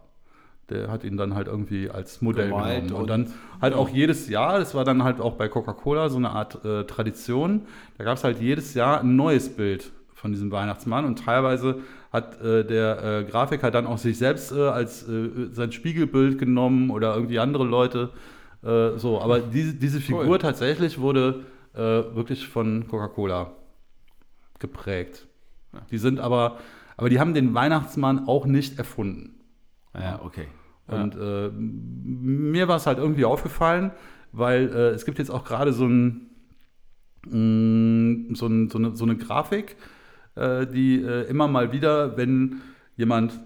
[0.70, 2.94] Der hat ihn dann halt irgendwie als Modell Gemalt genommen.
[2.94, 6.18] Und, und- dann halt auch jedes Jahr, das war dann halt auch bei Coca-Cola so
[6.18, 7.62] eine Art äh, Tradition,
[7.96, 11.80] da gab es halt jedes Jahr ein neues Bild von diesem Weihnachtsmann und teilweise
[12.12, 16.90] hat äh, der äh, Grafiker dann auch sich selbst äh, als äh, sein Spiegelbild genommen
[16.90, 18.10] oder irgendwie andere Leute.
[18.62, 20.38] Äh, so, aber diese, diese Figur Cool.
[20.38, 23.52] tatsächlich wurde wirklich von Coca-Cola
[24.58, 25.28] geprägt.
[25.92, 26.58] Die sind aber,
[26.96, 29.38] aber die haben den Weihnachtsmann auch nicht erfunden.
[29.94, 30.46] Ja, okay.
[30.94, 33.92] Und äh, mir war es halt irgendwie aufgefallen,
[34.32, 36.30] weil äh, es gibt jetzt auch gerade so, ein,
[37.26, 39.76] mh, so, ein, so, eine, so eine Grafik,
[40.34, 42.62] äh, die äh, immer mal wieder, wenn
[42.96, 43.38] jemand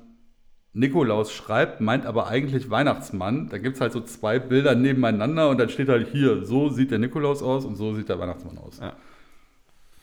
[0.75, 5.59] Nikolaus schreibt, meint aber eigentlich Weihnachtsmann, da gibt es halt so zwei Bilder nebeneinander und
[5.59, 8.79] dann steht halt hier, so sieht der Nikolaus aus und so sieht der Weihnachtsmann aus.
[8.79, 8.95] Ja.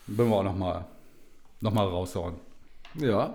[0.07, 0.85] Wollen wir auch nochmal
[1.61, 2.35] noch mal raushauen.
[2.95, 3.33] Ja.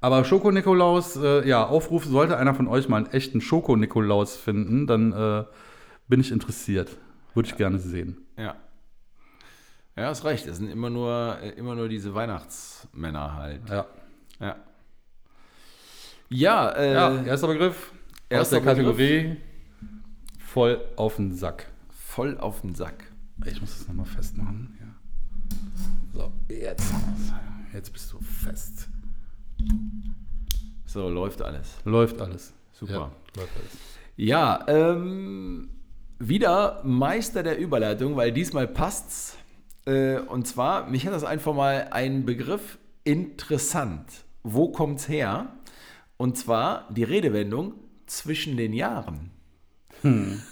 [0.00, 5.12] Aber Schoko-Nikolaus, äh, ja, Aufruf, sollte einer von euch mal einen echten Schoko-Nikolaus finden, dann
[5.12, 5.44] äh,
[6.06, 6.96] bin ich interessiert.
[7.34, 8.18] Würde ich gerne sehen.
[8.36, 8.56] Ja.
[9.96, 10.46] Ja, hast recht.
[10.46, 13.68] Es sind immer nur, äh, immer nur diese Weihnachtsmänner halt.
[13.68, 13.86] Ja.
[14.40, 14.56] Ja.
[16.28, 19.38] Ja, äh, ja, erster Begriff aus erster Kategorie
[20.38, 21.66] voll auf den Sack.
[21.90, 23.04] voll auf den Sack.
[23.46, 24.76] Ich muss das nochmal festmachen.
[24.80, 24.86] Ja.
[26.12, 26.92] So, jetzt.
[27.72, 28.88] Jetzt bist du fest.
[30.86, 31.76] So, läuft alles.
[31.84, 32.52] Läuft alles.
[32.72, 32.92] Super.
[32.92, 33.76] Ja, läuft alles.
[34.16, 35.68] Ja, ähm,
[36.18, 39.36] wieder Meister der Überleitung, weil diesmal passt's.
[39.86, 44.24] Äh, und zwar, mich hat das einfach mal ein Begriff interessant.
[44.42, 45.52] Wo kommt's her?
[46.16, 47.74] Und zwar die Redewendung
[48.06, 49.30] zwischen den Jahren.
[50.02, 50.42] Den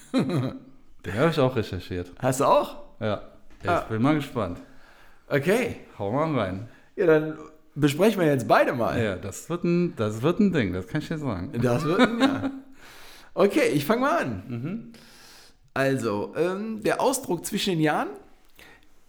[1.15, 2.13] habe ich auch recherchiert.
[2.19, 2.77] Hast du auch?
[3.01, 3.23] Ja.
[3.63, 3.81] Ich Ah.
[3.89, 4.61] bin mal gespannt.
[5.29, 5.77] Okay.
[5.99, 6.69] Hau mal rein.
[6.95, 7.39] Ja, dann
[7.77, 9.01] besprechen wir jetzt beide mal.
[9.03, 11.53] Ja, das wird ein, das wird ein Ding, das kann ich dir sagen.
[11.63, 12.51] Das wird ein Ja.
[13.39, 14.93] Okay, ich fange mal an.
[15.75, 18.09] Also, ähm, der Ausdruck zwischen den Jahren,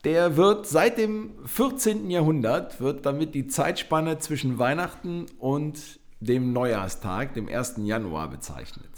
[0.03, 2.09] der wird seit dem 14.
[2.09, 5.79] Jahrhundert, wird damit die Zeitspanne zwischen Weihnachten und
[6.19, 7.75] dem Neujahrstag, dem 1.
[7.77, 8.89] Januar, bezeichnet.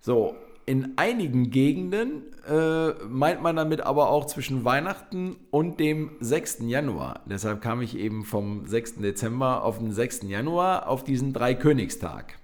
[0.00, 0.34] So,
[0.68, 6.58] in einigen Gegenden äh, meint man damit aber auch zwischen Weihnachten und dem 6.
[6.66, 7.22] Januar.
[7.24, 8.96] Deshalb kam ich eben vom 6.
[8.96, 10.24] Dezember auf den 6.
[10.24, 12.38] Januar auf diesen Dreikönigstag.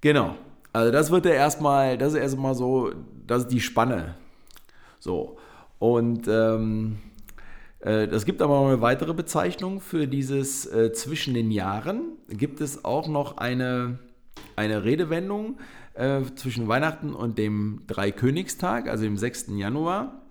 [0.00, 0.34] Genau.
[0.72, 2.90] Also das wird ja erstmal, das ist erstmal so,
[3.24, 4.16] das ist die Spanne.
[4.98, 5.38] So.
[5.78, 6.98] Und ähm,
[7.78, 12.16] äh, das gibt aber noch eine weitere Bezeichnung für dieses äh, zwischen den Jahren.
[12.28, 14.00] Gibt es auch noch eine,
[14.56, 15.56] eine Redewendung
[16.00, 19.48] äh, zwischen Weihnachten und dem Dreikönigstag, also dem 6.
[19.56, 20.22] Januar.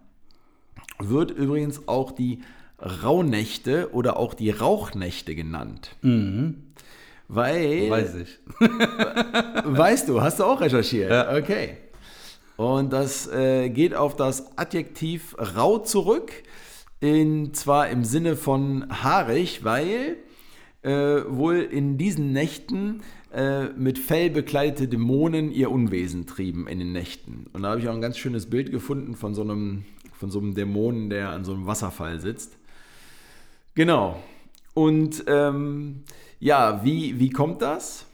[0.97, 2.41] Wird übrigens auch die
[2.81, 5.95] Rauhnächte oder auch die Rauchnächte genannt.
[7.27, 8.39] Weil Weiß ich.
[9.63, 11.11] Weißt du, hast du auch recherchiert?
[11.11, 11.37] Ja.
[11.37, 11.77] Okay.
[12.57, 16.31] Und das äh, geht auf das Adjektiv rau zurück,
[16.99, 20.17] in, zwar im Sinne von haarig, weil
[20.89, 26.91] äh, wohl in diesen Nächten äh, mit Fell bekleidete Dämonen ihr Unwesen trieben in den
[26.91, 27.45] Nächten.
[27.53, 30.39] Und da habe ich auch ein ganz schönes Bild gefunden von so einem, von so
[30.39, 32.57] einem Dämonen, der an so einem Wasserfall sitzt.
[33.75, 34.19] Genau.
[34.73, 36.03] Und ähm,
[36.39, 38.07] ja, wie, wie kommt das?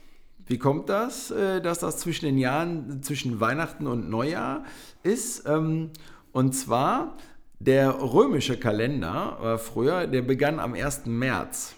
[0.46, 4.64] Wie kommt das, äh, dass das zwischen den Jahren, zwischen Weihnachten und Neujahr
[5.02, 5.48] ist?
[5.48, 5.90] Ähm,
[6.32, 7.16] und zwar,
[7.58, 11.06] der römische Kalender war früher, der begann am 1.
[11.06, 11.75] März.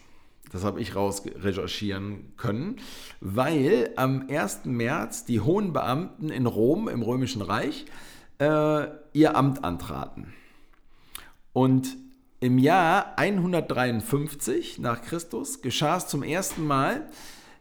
[0.51, 2.77] Das habe ich raus recherchieren können,
[3.21, 4.65] weil am 1.
[4.65, 7.87] März die hohen Beamten in Rom im Römischen Reich
[8.39, 10.33] äh, ihr Amt antraten.
[11.53, 11.97] Und
[12.41, 17.09] im Jahr 153 nach Christus geschah es zum ersten Mal,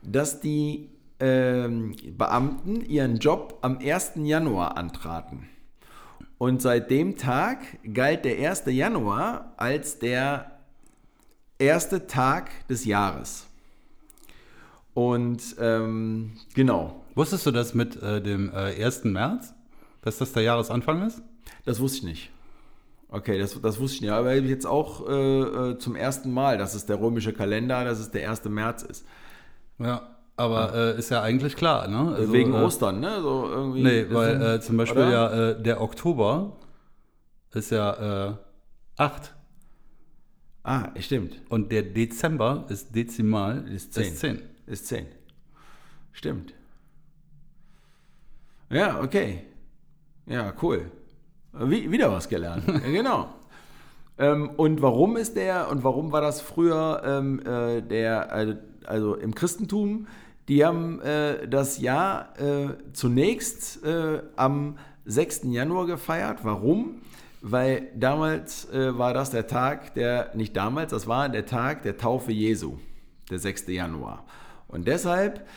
[0.04, 4.14] dass die ähm, Beamten ihren Job am 1.
[4.18, 5.50] Januar antraten.
[6.38, 7.60] Und seit dem Tag
[7.92, 8.66] galt der 1.
[8.68, 10.57] Januar als der
[11.60, 13.48] erste Tag des Jahres.
[14.94, 19.06] Und ähm, genau, Wusstest du das mit äh, dem äh, 1.
[19.06, 19.54] März?
[20.04, 21.22] Dass das der Jahresanfang ist?
[21.66, 22.30] das wusste ich nicht.
[23.10, 24.12] Okay, das, das wusste ich nicht.
[24.12, 25.12] Aber jetzt auch äh,
[25.72, 28.46] äh, zum ersten Mal, dass es der römische Kalender, dass es der 1.
[28.46, 29.06] März ist.
[29.80, 32.14] Ja, aber äh, ist ja eigentlich klar, ne?
[32.16, 33.20] Also, Wegen äh, Ostern, ne?
[33.22, 33.82] So irgendwie.
[33.84, 35.12] Nee, weil sind- äh, zum Beispiel oder?
[35.12, 36.58] ja äh, der Oktober
[37.54, 38.34] ist ja äh,
[38.98, 39.34] 8
[40.68, 41.40] Ah, stimmt.
[41.48, 44.38] und der Dezember ist dezimal Ist ist 10.
[44.38, 44.42] 10.
[44.68, 45.06] Ist 10.
[46.12, 46.54] Stimmt.
[48.70, 49.44] Ja, okay.
[50.26, 50.92] Ja, cool.
[51.54, 52.66] Wie, wieder was gelernt.
[52.84, 53.30] genau.
[54.18, 59.16] Ähm, und warum ist der und warum war das früher ähm, äh, der, also, also
[59.16, 60.08] im Christentum,
[60.50, 65.44] die haben äh, das Jahr äh, zunächst äh, am 6.
[65.46, 66.40] Januar gefeiert.
[66.44, 67.02] Warum?
[67.42, 71.98] Weil damals äh, war das der Tag, der, nicht damals, das war der Tag der
[71.98, 72.78] Taufe Jesu,
[73.30, 73.68] der 6.
[73.68, 74.26] Januar.
[74.68, 75.48] Und deshalb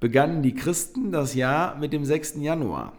[0.00, 2.36] begannen die Christen das Jahr mit dem 6.
[2.36, 2.92] Januar.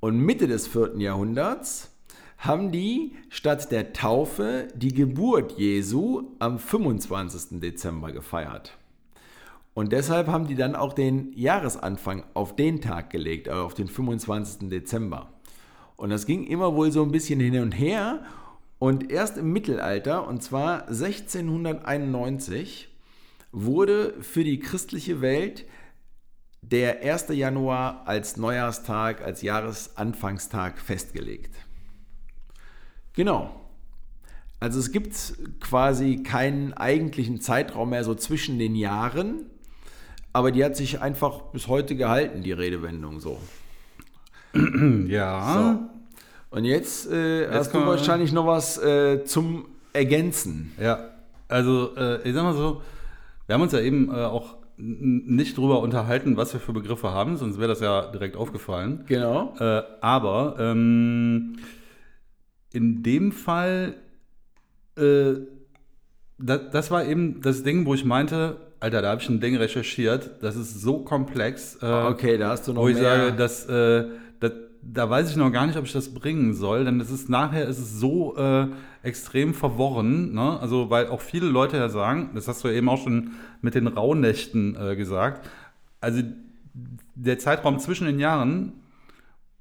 [0.00, 0.96] Und Mitte des 4.
[0.98, 1.90] Jahrhunderts
[2.38, 7.60] haben die statt der Taufe die Geburt Jesu am 25.
[7.60, 8.76] Dezember gefeiert.
[9.72, 13.88] Und deshalb haben die dann auch den Jahresanfang auf den Tag gelegt, also auf den
[13.88, 14.68] 25.
[14.68, 15.33] Dezember.
[15.96, 18.24] Und das ging immer wohl so ein bisschen hin und her.
[18.78, 22.88] Und erst im Mittelalter, und zwar 1691,
[23.52, 25.64] wurde für die christliche Welt
[26.60, 27.28] der 1.
[27.28, 31.54] Januar als Neujahrstag, als Jahresanfangstag festgelegt.
[33.12, 33.60] Genau.
[34.60, 35.14] Also es gibt
[35.60, 39.50] quasi keinen eigentlichen Zeitraum mehr so zwischen den Jahren,
[40.32, 43.38] aber die hat sich einfach bis heute gehalten, die Redewendung so.
[45.08, 45.78] Ja.
[46.50, 46.56] So.
[46.56, 50.72] Und jetzt, äh, hast du wahrscheinlich noch was äh, zum Ergänzen.
[50.80, 51.10] Ja,
[51.48, 52.80] also äh, ich sag mal so,
[53.46, 57.36] wir haben uns ja eben äh, auch nicht drüber unterhalten, was wir für Begriffe haben,
[57.36, 59.04] sonst wäre das ja direkt aufgefallen.
[59.06, 59.54] Genau.
[59.58, 61.56] Äh, aber ähm,
[62.72, 63.94] in dem Fall,
[64.96, 65.34] äh,
[66.38, 69.56] das, das war eben das Ding, wo ich meinte, Alter, da habe ich ein Ding
[69.56, 71.78] recherchiert, das ist so komplex.
[71.80, 73.04] Äh, Okay, da hast du noch wo ich mehr.
[73.04, 74.04] sage, das, äh,
[74.92, 77.66] da weiß ich noch gar nicht, ob ich das bringen soll, denn es ist nachher
[77.66, 78.68] ist es so äh,
[79.02, 80.58] extrem verworren, ne?
[80.60, 83.74] Also weil auch viele Leute ja sagen, das hast du ja eben auch schon mit
[83.74, 85.48] den Rauhnächten äh, gesagt,
[86.00, 86.22] also
[87.14, 88.72] der Zeitraum zwischen den Jahren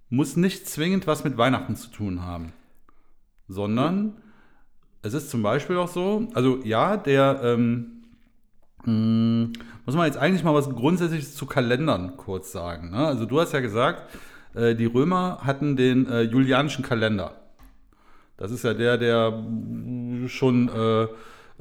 [0.10, 2.54] muss nicht zwingend was mit Weihnachten zu tun haben,
[3.48, 4.16] sondern
[5.02, 8.04] es ist zum Beispiel auch so, also ja, der ähm,
[8.86, 9.50] mh,
[9.86, 12.92] muss man jetzt eigentlich mal was Grundsätzliches zu Kalendern kurz sagen.
[12.92, 13.06] Ne?
[13.06, 14.04] Also du hast ja gesagt,
[14.54, 17.42] äh, die Römer hatten den äh, julianischen Kalender.
[18.38, 21.08] Das ist ja der, der mm, schon äh,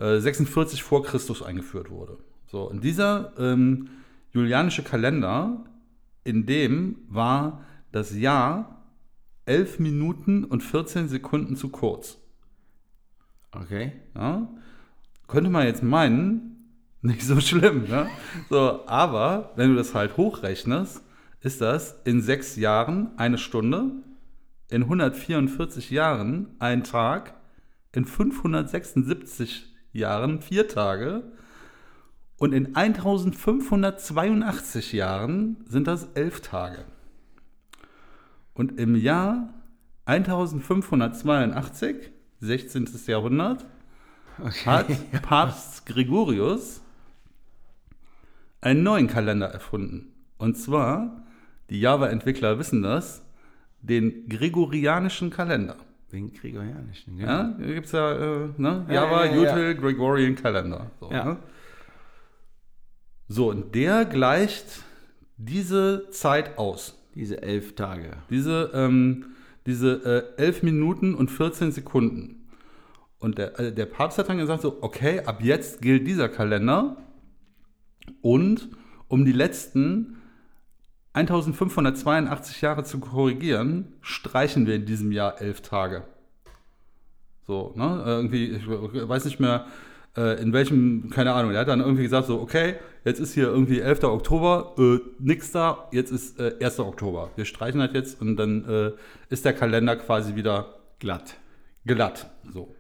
[0.02, 2.18] äh, 46 vor Christus eingeführt wurde.
[2.46, 3.88] So, und dieser ähm,
[4.32, 5.64] julianische Kalender,
[6.24, 8.82] in dem war das Jahr
[9.46, 12.18] 11 Minuten und 14 Sekunden zu kurz.
[13.52, 13.92] Okay.
[14.14, 14.48] Ja?
[15.28, 17.88] Könnte man jetzt meinen, nicht so schlimm.
[17.88, 18.08] Ne?
[18.48, 21.02] So, aber wenn du das halt hochrechnest,
[21.42, 23.90] ist das in sechs Jahren eine Stunde,
[24.68, 27.34] in 144 Jahren ein Tag,
[27.92, 31.24] in 576 Jahren vier Tage
[32.38, 36.86] und in 1582 Jahren sind das elf Tage.
[38.54, 39.54] Und im Jahr
[40.06, 42.88] 1582, 16.
[43.06, 43.64] Jahrhundert,
[44.64, 44.86] hat
[45.22, 46.80] Papst Gregorius
[48.60, 50.12] einen neuen Kalender erfunden.
[50.38, 51.21] Und zwar,
[51.72, 53.24] die Java-Entwickler wissen das,
[53.80, 55.76] den gregorianischen Kalender.
[56.12, 57.32] Den gregorianischen, genau.
[57.32, 58.84] Ja, da gibt es ja, äh, ne?
[58.88, 60.90] Ja, Java, ja, ja, Util, Gregorian Calendar.
[61.00, 61.38] So, ne?
[63.26, 64.82] so, und der gleicht
[65.38, 66.98] diese Zeit aus.
[67.14, 68.18] Diese elf Tage.
[68.28, 69.34] Diese, ähm,
[69.66, 72.48] diese äh, 11 Minuten und 14 Sekunden.
[73.18, 76.98] Und der, äh, der Papst hat dann gesagt, so, okay, ab jetzt gilt dieser Kalender.
[78.20, 78.68] Und
[79.08, 80.21] um die letzten
[81.14, 86.04] 1582 Jahre zu korrigieren, streichen wir in diesem Jahr elf Tage.
[87.46, 88.02] So, ne?
[88.06, 89.66] Irgendwie, ich weiß nicht mehr,
[90.16, 93.48] äh, in welchem, keine Ahnung, er hat dann irgendwie gesagt, so, okay, jetzt ist hier
[93.48, 94.04] irgendwie 11.
[94.04, 96.80] Oktober, äh, nix da, jetzt ist äh, 1.
[96.80, 97.30] Oktober.
[97.36, 98.92] Wir streichen das jetzt und dann äh,
[99.28, 101.36] ist der Kalender quasi wieder Glatt.
[101.84, 102.30] glatt.
[102.52, 102.74] So.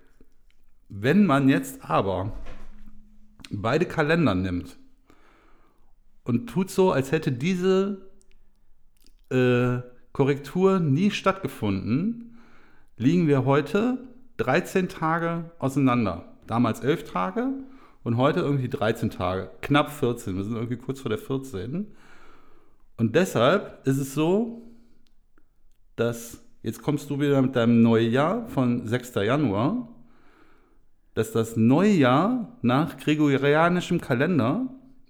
[0.88, 2.32] Wenn man jetzt aber
[3.50, 4.76] beide Kalender nimmt
[6.24, 8.11] und tut so, als hätte diese
[9.32, 12.38] äh, Korrektur nie stattgefunden,
[12.96, 13.98] liegen wir heute
[14.36, 16.34] 13 Tage auseinander.
[16.46, 17.48] Damals 11 Tage
[18.02, 19.50] und heute irgendwie 13 Tage.
[19.62, 20.36] Knapp 14.
[20.36, 21.86] Wir sind irgendwie kurz vor der 14.
[22.96, 24.62] Und deshalb ist es so,
[25.96, 29.14] dass jetzt kommst du wieder mit deinem Neujahr von 6.
[29.16, 29.88] Januar,
[31.14, 34.66] dass das Neujahr nach gregorianischem Kalender,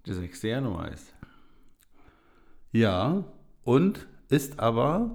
[0.06, 0.42] Der 6.
[0.42, 1.14] Januar ist.
[2.72, 3.24] ja,
[3.64, 5.10] und ist aber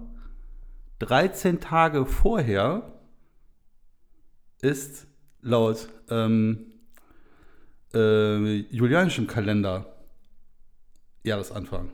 [0.99, 2.83] 13 Tage vorher,
[4.61, 5.07] ist
[5.41, 6.67] laut ähm,
[7.93, 9.85] äh, julianischem Kalender
[11.23, 11.91] Jahresanfang.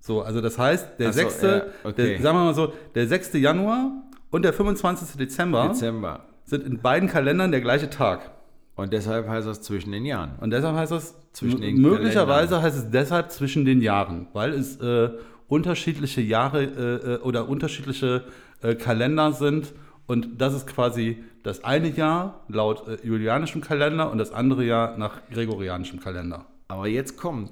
[0.00, 2.14] So, also das heißt, der Ach so, 6., ja, okay.
[2.14, 3.34] der, sagen wir mal so, der 6.
[3.34, 3.90] Januar
[4.30, 5.18] und der 25.
[5.18, 6.24] Dezember Dezember.
[6.46, 8.30] sind in beiden Kalendern der gleiche Tag.
[8.74, 10.36] Und deshalb heißt das zwischen den Jahren.
[10.40, 12.62] Und deshalb heißt das, Zwischen den möglicherweise Kalendern.
[12.62, 15.10] heißt es deshalb zwischen den Jahren, weil es äh,
[15.50, 18.24] unterschiedliche Jahre äh, äh, oder unterschiedliche
[18.62, 19.72] äh, Kalender sind.
[20.06, 24.96] Und das ist quasi das eine Jahr laut äh, julianischem Kalender und das andere Jahr
[24.96, 26.46] nach gregorianischem Kalender.
[26.68, 27.50] Aber jetzt kommt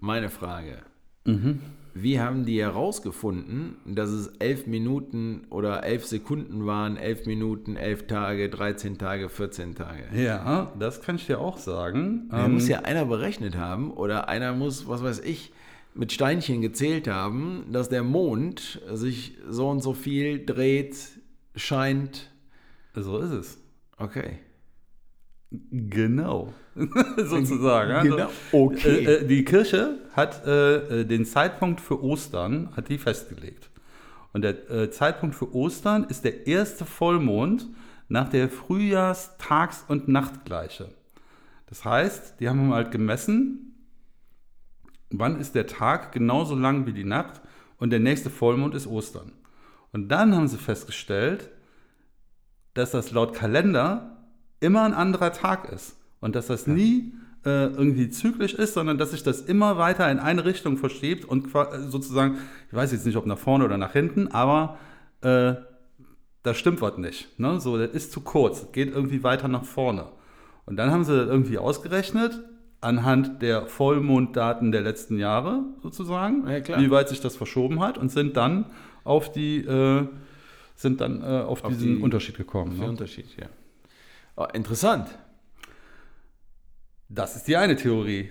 [0.00, 0.78] meine Frage.
[1.24, 1.60] Mhm.
[1.94, 8.06] Wie haben die herausgefunden, dass es elf Minuten oder elf Sekunden waren, elf Minuten, elf
[8.06, 10.04] Tage, 13 Tage, 14 Tage?
[10.14, 12.28] Ja, das kann ich dir auch sagen.
[12.30, 15.52] Da Ähm, muss ja einer berechnet haben oder einer muss, was weiß ich,
[15.94, 20.96] mit Steinchen gezählt haben, dass der Mond sich so und so viel dreht,
[21.56, 22.30] scheint.
[22.94, 23.58] so ist es.
[23.98, 24.38] Okay.
[25.70, 26.54] Genau.
[27.16, 27.92] Sozusagen.
[27.92, 28.30] Also, Genau.
[28.52, 29.04] Okay.
[29.04, 33.68] Äh, äh, die Kirche hat äh, äh, den Zeitpunkt für Ostern hat die festgelegt.
[34.32, 37.68] Und der äh, Zeitpunkt für Ostern ist der erste Vollmond
[38.08, 40.88] nach der Frühjahrstags- und Nachtgleiche.
[41.66, 43.71] Das heißt, die haben halt gemessen,
[45.18, 47.40] wann ist der Tag genauso lang wie die Nacht
[47.78, 49.32] und der nächste Vollmond ist Ostern.
[49.92, 51.50] Und dann haben sie festgestellt,
[52.74, 54.24] dass das laut Kalender
[54.60, 57.12] immer ein anderer Tag ist und dass das nie
[57.44, 61.54] äh, irgendwie zyklisch ist, sondern dass sich das immer weiter in eine Richtung verschiebt und
[61.54, 62.38] äh, sozusagen,
[62.68, 64.78] ich weiß jetzt nicht, ob nach vorne oder nach hinten, aber
[65.22, 65.54] äh,
[66.42, 67.38] da stimmt was nicht.
[67.38, 67.60] Ne?
[67.60, 70.06] So, das ist zu kurz, das geht irgendwie weiter nach vorne.
[70.66, 72.40] Und dann haben sie das irgendwie ausgerechnet,
[72.82, 78.10] anhand der Vollmonddaten der letzten Jahre sozusagen, Ja, wie weit sich das verschoben hat und
[78.10, 78.66] sind dann
[79.04, 80.06] auf die, äh,
[80.74, 82.78] sind dann äh, auf, Auf diesen die- Unterschied gekommen.
[82.78, 82.86] Ne?
[82.88, 83.46] Unterschied, ja.
[84.36, 85.06] Oh, interessant.
[87.08, 88.30] Das ist die eine Theorie.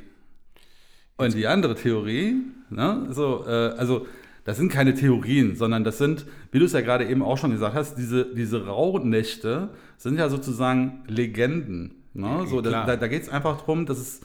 [1.18, 2.36] Und die andere Theorie,
[2.70, 4.08] ne, so, äh, also
[4.44, 7.52] das sind keine Theorien, sondern das sind, wie du es ja gerade eben auch schon
[7.52, 11.94] gesagt hast, diese, diese Rauhnächte sind ja sozusagen Legenden.
[12.14, 12.46] Ne?
[12.48, 12.88] So, klar.
[12.88, 14.22] da da geht es einfach darum, dass es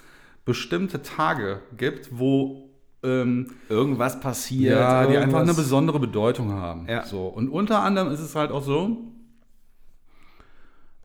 [0.46, 2.70] bestimmte Tage gibt, wo
[3.02, 4.78] ähm, Irgendwas passiert.
[4.78, 6.86] ja, die einfach eine irgendwas- besondere Bedeutung haben.
[6.88, 7.04] Ja.
[7.04, 7.26] So.
[7.26, 8.96] Und unter anderem ist es halt auch so,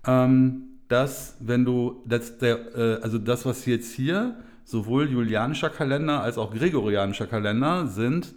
[0.08, 6.22] ähm, dass wenn du, dass der, äh, also das, was jetzt hier sowohl julianischer Kalender
[6.22, 8.34] als auch gregorianischer Kalender sind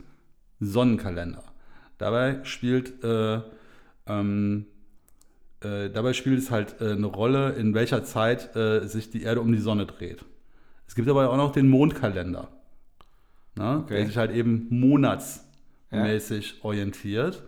[0.60, 1.42] Sonnenkalender.
[1.98, 3.40] Dabei spielt, äh,
[4.06, 4.66] ähm,
[5.60, 9.40] äh, dabei spielt es halt äh, eine Rolle, in welcher Zeit äh, sich die Erde
[9.40, 10.24] um die Sonne dreht.
[10.86, 12.48] Es gibt aber auch noch den Mondkalender,
[13.56, 13.96] ne, Okay.
[13.96, 17.42] der sich halt eben monatsmäßig orientiert.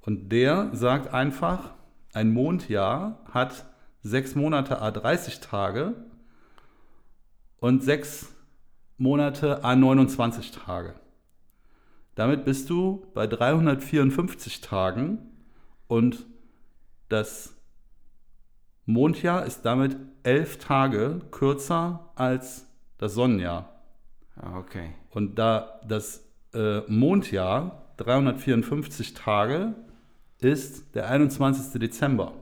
[0.00, 1.72] Und der sagt einfach,
[2.14, 3.66] ein Mondjahr hat
[4.02, 5.94] sechs Monate a 30 Tage
[7.58, 8.32] und sechs
[8.96, 10.94] Monate a 29 Tage.
[12.14, 15.18] Damit bist du bei 354 Tagen
[15.86, 16.26] und
[17.08, 17.54] das
[18.86, 22.66] Mondjahr ist damit elf Tage kürzer als
[22.98, 23.82] das Sonnenjahr.
[24.36, 24.90] Ah, Okay.
[25.10, 29.74] Und da das äh, Mondjahr 354 Tage
[30.40, 31.80] ist der 21.
[31.80, 32.32] Dezember,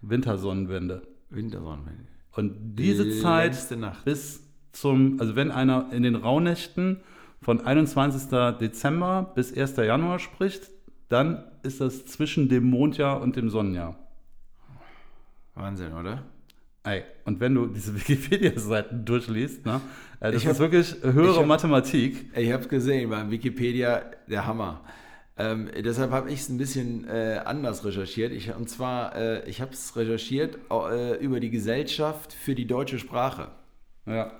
[0.00, 1.02] Wintersonnenwende.
[1.30, 2.06] Wintersonnenwende.
[2.32, 3.56] Und diese Die Zeit
[4.04, 7.00] bis zum, also wenn einer in den Rauhnächten
[7.42, 8.30] von 21.
[8.58, 9.76] Dezember bis 1.
[9.76, 10.70] Januar spricht,
[11.08, 13.96] dann ist das zwischen dem Mondjahr und dem Sonnenjahr.
[15.54, 16.22] Wahnsinn, oder?
[16.90, 19.80] Ey, und wenn du diese Wikipedia-Seiten durchliest, ne,
[20.20, 22.30] äh, das Ich hab- ist wirklich ich höhere hab- Mathematik.
[22.36, 24.80] Ich habe es gesehen, beim Wikipedia der Hammer.
[25.36, 28.32] Ähm, deshalb habe ich es ein bisschen äh, anders recherchiert.
[28.32, 32.98] Ich, und zwar, äh, ich habe es recherchiert äh, über die Gesellschaft für die deutsche
[32.98, 33.48] Sprache.
[34.06, 34.32] Ja.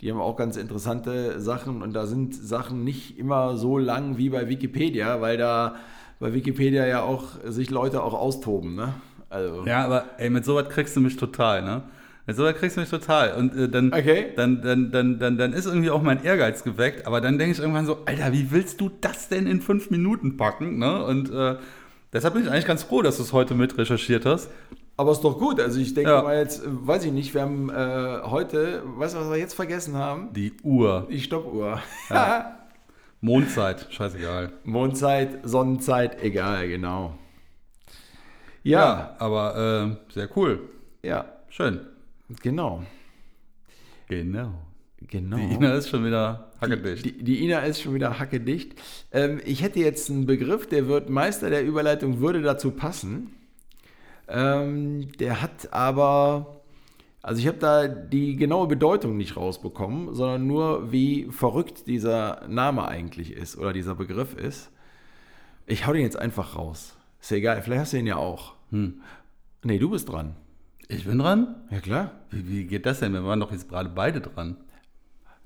[0.00, 4.30] Die haben auch ganz interessante Sachen und da sind Sachen nicht immer so lang wie
[4.30, 5.76] bei Wikipedia, weil da
[6.18, 8.74] bei Wikipedia ja auch sich Leute auch austoben.
[8.74, 8.94] Ne?
[9.30, 11.82] Also, Ja, aber ey, mit sowas kriegst du mich total, ne?
[12.26, 13.32] Mit sowas kriegst du mich total.
[13.34, 14.32] Und äh, dann, Okay.
[14.36, 17.58] dann, dann, dann, dann, dann ist irgendwie auch mein Ehrgeiz geweckt, aber dann denke ich
[17.60, 20.78] irgendwann so, Alter, wie willst du das denn in fünf Minuten packen?
[20.78, 21.04] Ne?
[21.04, 21.56] Und äh,
[22.12, 24.50] deshalb bin ich eigentlich ganz froh, dass du es heute mit recherchiert hast.
[24.96, 25.60] Aber ist doch gut.
[25.60, 26.22] Also ich denke Ja.
[26.22, 29.54] mal jetzt, äh, weiß ich nicht, wir haben äh, heute, weißt du, was wir jetzt
[29.54, 30.32] vergessen haben?
[30.34, 31.80] Die Uhr, Die Stoppuhr.
[33.22, 34.50] Mondzeit, scheißegal.
[34.64, 37.14] Mondzeit, Sonnenzeit, egal, genau.
[38.62, 40.60] Ja, aber äh, sehr cool.
[41.02, 41.80] ja, Schön.
[42.42, 42.82] genau.
[44.08, 44.52] Genau.
[45.08, 45.36] Genau.
[45.36, 47.04] Die Ina ist schon wieder hackedicht.
[47.04, 48.78] Die, die Ina ist schon wieder hackedicht.
[49.12, 53.34] Ähm, ich hätte jetzt einen Begriff, der wird Meister der Überleitung, würde dazu passen.
[54.28, 56.60] Ähm, der hat aber,
[57.22, 62.86] also ich habe da die genaue Bedeutung nicht rausbekommen, sondern nur, wie verrückt dieser Name
[62.86, 64.70] eigentlich ist oder dieser Begriff ist.
[65.66, 66.96] Ich hau den jetzt einfach raus.
[67.20, 68.54] Ist ja egal, vielleicht hast du ihn ja auch.
[68.70, 69.00] Hm.
[69.62, 70.36] Nee, du bist dran.
[70.88, 71.54] Ich bin dran?
[71.70, 72.12] Ja, klar.
[72.30, 73.12] Wie, wie geht das denn?
[73.12, 74.56] Wir waren doch jetzt gerade beide dran.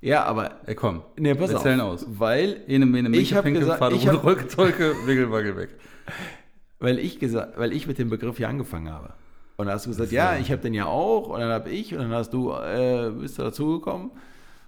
[0.00, 1.02] Ja, aber, Ey, komm.
[1.18, 1.62] nee, pass wir auf.
[1.62, 2.06] zählen aus.
[2.08, 4.44] Weil Ene, mene, Ich minke, hab pinke, gesagt- Fade, ich hab- Rück,
[5.06, 5.70] Wiggle, Waggle, weg.
[6.78, 9.14] Weil ich, gesagt, weil ich mit dem Begriff hier angefangen habe.
[9.56, 11.28] Und dann hast du gesagt, ja, ich habe den ja auch.
[11.28, 11.92] Und dann habe ich.
[11.94, 14.10] Und dann hast du, äh, bist du dazugekommen.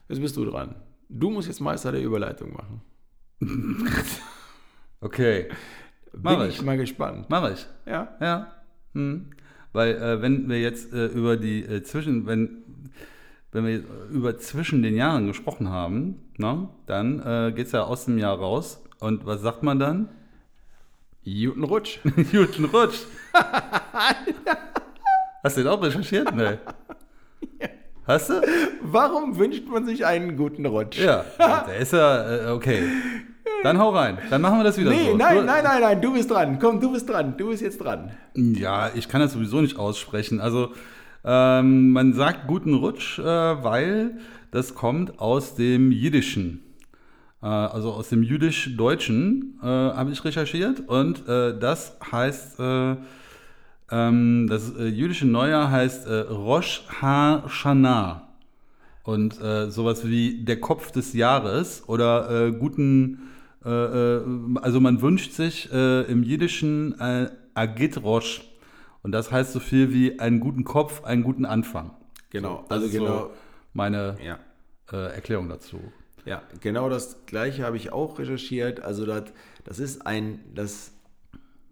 [0.09, 0.77] Jetzt bist du dran.
[1.09, 2.81] Du musst jetzt Meister der Überleitung machen.
[5.01, 5.49] Okay,
[6.23, 6.57] Mach Bin ich.
[6.57, 7.29] ich mal gespannt.
[7.31, 7.67] mache ich.
[7.87, 8.09] Ja.
[8.21, 8.53] Ja.
[8.95, 9.31] Hm.
[9.73, 12.63] Weil äh, wenn wir jetzt äh, über die äh, zwischen, wenn,
[13.53, 17.83] wenn wir jetzt über zwischen den Jahren gesprochen haben, ne, dann äh, geht es ja
[17.85, 18.83] aus dem Jahr raus.
[18.99, 20.09] Und was sagt man dann?
[21.25, 21.99] Guten Rutsch.
[22.33, 23.01] Guten Rutsch.
[25.43, 26.35] Hast du den auch recherchiert?
[26.35, 26.59] Nee.
[28.07, 28.35] Hast du?
[28.83, 30.99] Warum wünscht man sich einen guten Rutsch?
[31.05, 32.83] Ja, der ist ja, äh, okay.
[33.63, 34.19] Dann hau rein.
[34.31, 35.17] Dann machen wir das wieder Nee, so.
[35.17, 36.59] nein, Du- nein, nein, nein, du bist dran.
[36.61, 37.37] Komm, du bist dran.
[37.37, 38.13] Du bist jetzt dran.
[38.35, 40.41] Ja, ich kann das sowieso nicht aussprechen.
[40.41, 40.71] Also
[41.25, 44.19] ähm, man sagt guten Rutsch, äh, weil
[44.53, 46.63] das kommt aus dem Jiddischen.
[47.43, 52.97] Äh, also aus dem Jüdisch-Deutschen äh, habe ich recherchiert und äh, das heißt, äh,
[53.91, 58.23] ähm, das äh, jüdische Neujahr heißt äh, Rosh HaShanah.
[59.03, 63.29] Und äh, sowas wie der Kopf des Jahres oder äh, guten,
[63.65, 64.23] äh, äh,
[64.63, 68.43] also man wünscht sich im Jiddischen äh, Agit Rosh.
[69.05, 71.93] Und das heißt so viel wie einen guten Kopf, einen guten Anfang.
[72.31, 73.19] Genau, Das also ist genau.
[73.19, 73.31] so
[73.73, 74.39] meine Ja.
[74.91, 75.81] Erklärung dazu.
[76.25, 78.81] Ja, genau das gleiche habe ich auch recherchiert.
[78.81, 79.25] Also das,
[79.65, 80.91] das ist ein, das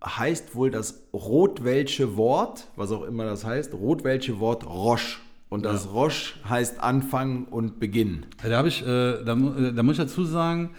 [0.04, 5.18] heißt wohl das Rotwelsche Wort, was auch immer das heißt, Rotwelsche Wort Roche.
[5.48, 8.26] Und das Roche heißt Anfang und Beginn.
[8.42, 10.70] Da habe ich, äh, da, äh, da muss ich dazu sagen,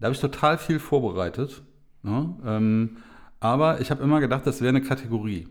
[0.00, 1.62] da habe ich total viel vorbereitet.
[2.02, 2.34] Ne?
[2.44, 2.96] Ähm,
[3.40, 5.48] aber ich habe immer gedacht, das wäre eine Kategorie.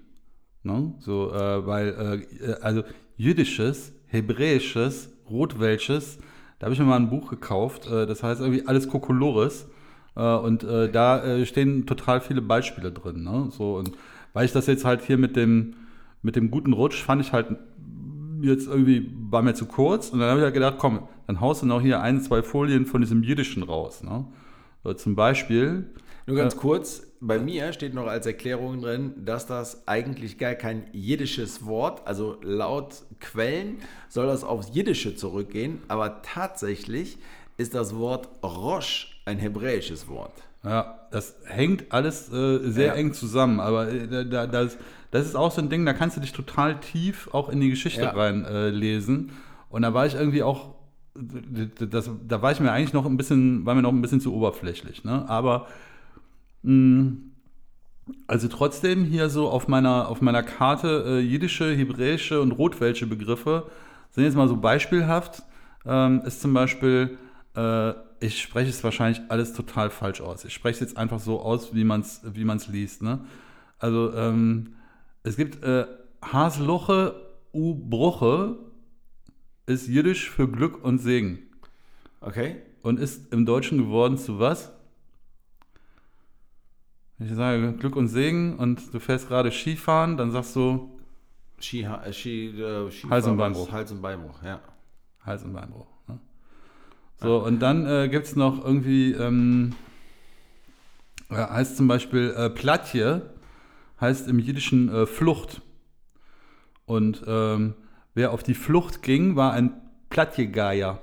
[0.63, 0.93] Ne?
[0.99, 2.84] So, äh, weil, äh, also
[3.15, 6.20] jüdisches, hebräisches, rotwelsches,
[6.59, 9.68] da habe ich mir mal ein Buch gekauft, äh, das heißt irgendwie alles Kokolores.
[10.18, 13.24] Äh, und äh, da äh, stehen total viele Beispiele drin.
[13.24, 13.49] Ne?
[13.51, 13.91] So, und
[14.34, 15.76] weil ich das jetzt halt hier mit dem,
[16.24, 17.55] mit dem guten Rutsch fand ich halt
[18.41, 21.63] jetzt irgendwie war mir zu kurz und dann habe ich halt gedacht, komm, dann haust
[21.63, 24.03] du noch hier ein, zwei Folien von diesem Jiddischen raus.
[24.03, 24.26] Ne?
[24.95, 25.89] Zum Beispiel,
[26.28, 30.84] Nur ganz kurz, bei mir steht noch als Erklärung drin, dass das eigentlich gar kein
[30.91, 37.18] jiddisches Wort, also laut Quellen soll das aufs Jiddische zurückgehen, aber tatsächlich
[37.57, 40.34] ist das Wort Rosh ein hebräisches Wort.
[40.63, 42.93] ja, das hängt alles äh, sehr Ja.
[42.93, 44.78] eng zusammen, aber äh, da, da, das,
[45.11, 47.69] das ist auch so ein Ding, da kannst du dich total tief auch in die
[47.69, 48.11] Geschichte Ja.
[48.11, 49.30] rein äh.
[49.69, 50.75] Und da war ich irgendwie auch,
[51.15, 54.34] das, da war ich mir eigentlich noch ein bisschen, war mir noch ein bisschen zu
[54.34, 55.03] oberflächlich.
[55.03, 55.28] Ne?
[55.30, 55.67] Aber
[56.63, 57.13] mh,
[58.28, 63.69] Also trotzdem hier so auf meiner, auf meiner Karte äh, jiddische, hebräische und rotwelsche Begriffe
[64.11, 65.43] sind jetzt mal so beispielhaft.
[65.86, 67.17] Ähm, ist zum Beispiel,
[67.55, 70.45] äh, ich spreche es wahrscheinlich alles total falsch aus.
[70.45, 73.01] Ich spreche es jetzt einfach so aus, wie man es wie man's liest.
[73.01, 73.26] Ne?
[73.80, 74.76] Also ähm,
[75.24, 75.86] es gibt äh,
[76.22, 77.15] Hasloche
[77.53, 78.57] u Bruche
[79.65, 81.39] ist jiddisch für Glück und Segen
[82.22, 82.61] Okay?
[82.82, 84.72] und ist im Deutschen geworden zu was?
[87.20, 90.99] Ich sage Glück und Segen und du fährst gerade Skifahren, dann sagst du
[91.59, 93.72] Ski, äh, Ski, äh, Ski Hals- und Beinbruch.
[93.72, 94.61] Hals- und Beinbruch, ja.
[95.26, 95.88] Hals- und Beinbruch.
[97.20, 99.74] So, und dann äh, gibt es noch irgendwie, ähm,
[101.32, 103.22] ja, heißt zum Beispiel äh, Platje,
[103.99, 105.61] heißt im Jiddischen äh, Flucht.
[106.86, 107.74] Und ähm,
[108.13, 109.74] wer auf die Flucht ging, war ein
[110.09, 111.01] Platjegeier.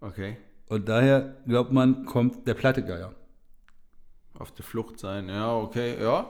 [0.00, 0.36] Okay.
[0.68, 3.12] Und daher glaubt man, kommt der Plattegeier.
[4.38, 6.26] Auf der Flucht sein, ja, okay, ja.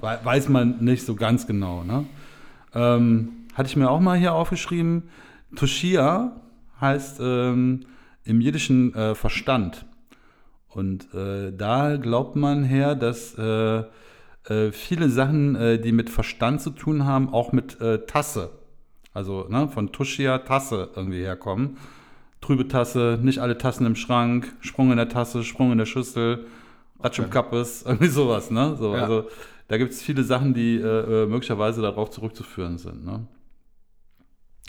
[0.00, 1.82] We- Weiß man nicht so ganz genau.
[1.82, 2.06] Ne?
[2.72, 5.10] Ähm, hatte ich mir auch mal hier aufgeschrieben.
[5.56, 6.40] Toshia
[6.80, 7.84] heißt ähm,
[8.26, 9.86] im Jiddischen äh, Verstand.
[10.68, 13.84] Und äh, da glaubt man her, dass äh,
[14.48, 18.50] äh, viele Sachen, äh, die mit Verstand zu tun haben, auch mit äh, Tasse,
[19.12, 21.78] also ne, von Toshia Tasse irgendwie herkommen.
[22.40, 26.46] Trübe Tasse, nicht alle Tassen im Schrank, Sprung in der Tasse, Sprung in der Schüssel,
[27.00, 28.50] Ratsch im Kappes, irgendwie sowas.
[28.50, 28.76] Ne?
[28.78, 29.02] So, Ja.
[29.02, 29.28] Also
[29.68, 33.04] da gibt es viele Sachen, die möglicherweise darauf zurückzuführen sind.
[33.04, 33.26] Ne?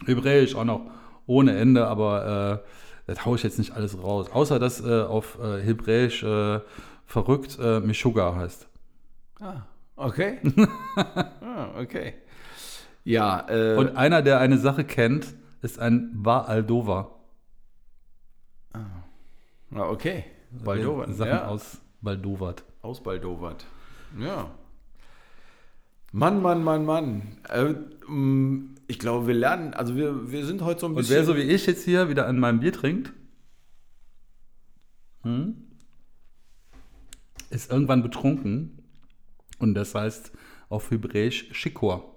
[0.07, 0.89] Hebräisch auch noch
[1.27, 2.67] ohne Ende, aber äh,
[3.07, 4.29] das haue ich jetzt nicht alles raus.
[4.31, 6.59] Außer dass äh, auf äh, Hebräisch äh,
[7.05, 8.67] verrückt äh, Meshuggah heißt.
[9.39, 9.61] Ah,
[9.95, 10.39] okay.
[11.41, 12.15] ah, okay.
[13.05, 17.11] Ja, äh, Und einer, der eine Sache kennt, ist ein Baaldova.
[18.73, 20.25] ah, okay.
[20.51, 21.47] Baldowat, Sachen ja.
[21.47, 22.63] aus Baldowat.
[22.81, 23.65] Aus Baldowat.
[24.19, 24.51] Ja.
[26.11, 27.37] Mann, Mann, Mann, Mann.
[27.49, 27.73] Äh,
[28.07, 31.15] mh, ich glaube, wir lernen, also wir, wir sind heute so ein Und bisschen.
[31.17, 33.11] wer so wie ich jetzt hier wieder an meinem Bier trinkt,
[35.23, 35.55] hm,
[37.49, 38.79] ist irgendwann betrunken.
[39.59, 40.31] Und das heißt
[40.69, 42.13] auf Hebräisch Schikor.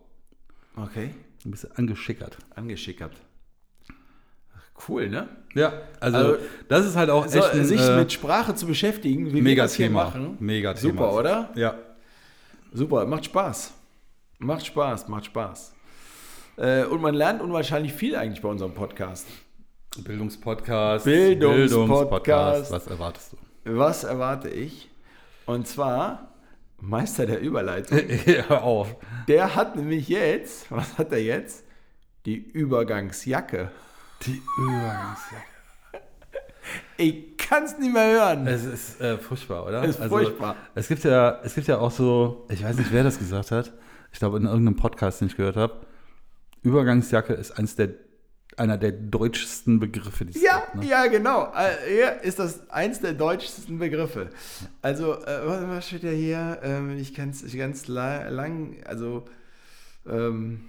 [0.77, 1.11] okay,
[1.45, 2.37] Ein bisschen angeschickert.
[2.55, 3.13] angeschickert.
[4.89, 5.29] Cool, ne?
[5.55, 6.37] Ja, also, Also,
[6.69, 9.43] das ist halt auch So, echt ein sich äh, mit Sprache zu beschäftigen, wie wir
[9.43, 10.05] mega das hier Thema.
[10.05, 10.37] machen.
[10.41, 10.93] Mega Thema.
[10.93, 11.51] Super, oder?
[11.55, 11.75] Ja.
[12.73, 13.75] Super, macht Spaß.
[14.43, 15.75] Macht Spaß, macht Spaß.
[16.57, 19.27] Äh, und man lernt unwahrscheinlich viel eigentlich bei unserem Podcast.
[19.99, 21.05] Bildungspodcast.
[21.05, 22.73] Bildungspodcast.
[22.73, 23.77] Was erwartest du?
[23.77, 24.89] Was erwarte ich?
[25.45, 26.33] Und zwar
[26.79, 27.99] Meister der Überleitung.
[28.49, 28.97] Hör auf.
[29.29, 31.63] Der hat nämlich jetzt, was hat er jetzt?
[32.25, 33.71] Die Übergangsjacke.
[34.23, 35.45] Die Übergangsjacke.
[36.97, 38.47] Ich kann es nicht mehr hören.
[38.47, 39.83] Es ist äh, furchtbar, oder?
[39.83, 40.55] Es ist furchtbar.
[40.75, 43.73] Es gibt, ja, es gibt ja auch so, ich weiß nicht, wer das gesagt hat.
[44.13, 45.75] Ich glaube, in irgendeinem Podcast, den ich gehört habe.
[46.63, 47.91] Übergangsjacke ist eins der,
[48.57, 50.85] einer der deutschesten Begriffe, die es Ja, gibt.
[50.85, 50.91] Ne?
[50.91, 51.53] ja, genau.
[51.57, 54.31] Äh, ja, ist das eins der deutschesten Begriffe.
[54.83, 56.59] Also, äh, was, steht ja hier?
[56.63, 59.25] Ähm, ich kann es ganz la lang, also,
[60.09, 60.63] ähm,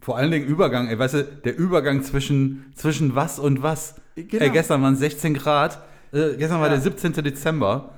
[0.00, 3.94] Vor allen Dingen Übergang, ey, weißt du, der Übergang zwischen, zwischen was und was.
[4.16, 4.44] Genau.
[4.44, 5.78] Ey, gestern waren es 16 Grad,
[6.12, 6.74] äh, gestern war Ja.
[6.74, 7.12] der 17.
[7.22, 7.94] Dezember.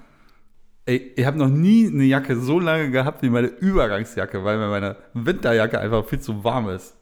[0.87, 4.69] Ey, ich habe noch nie eine Jacke so lange gehabt wie meine Übergangsjacke, weil mir
[4.69, 6.95] meine Winterjacke einfach viel zu warm ist.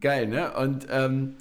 [0.00, 0.52] geil, ne?
[0.54, 1.34] Und ähm,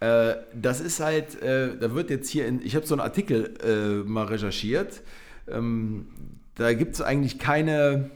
[0.00, 3.54] Äh, das ist halt, äh, da wird jetzt hier, in, ich habe so einen Artikel
[3.64, 5.02] äh, mal recherchiert.
[5.48, 6.08] Ähm,
[6.56, 8.10] da gibt es eigentlich keine,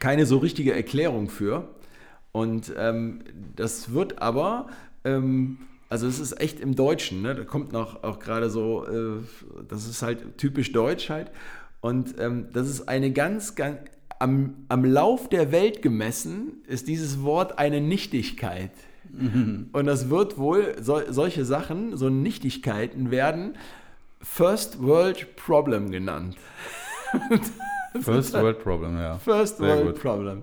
[0.00, 1.68] keine so richtige Erklärung für.
[2.32, 3.24] Und ähm,
[3.56, 4.68] das wird aber,
[5.04, 5.58] ähm,
[5.94, 7.36] also es ist echt im Deutschen, ne?
[7.36, 9.22] da kommt noch auch gerade so, äh,
[9.68, 11.30] das ist halt typisch deutsch halt.
[11.80, 13.78] Und ähm, das ist eine ganz, ganz,
[14.18, 18.72] am, am Lauf der Welt gemessen ist dieses Wort eine Nichtigkeit.
[19.72, 23.54] Und das wird wohl, so, solche Sachen, so Nichtigkeiten werden
[24.20, 26.36] First World Problem genannt.
[28.00, 29.16] First World Problem, ja.
[29.18, 30.02] First Sehr World gut.
[30.02, 30.42] Problem.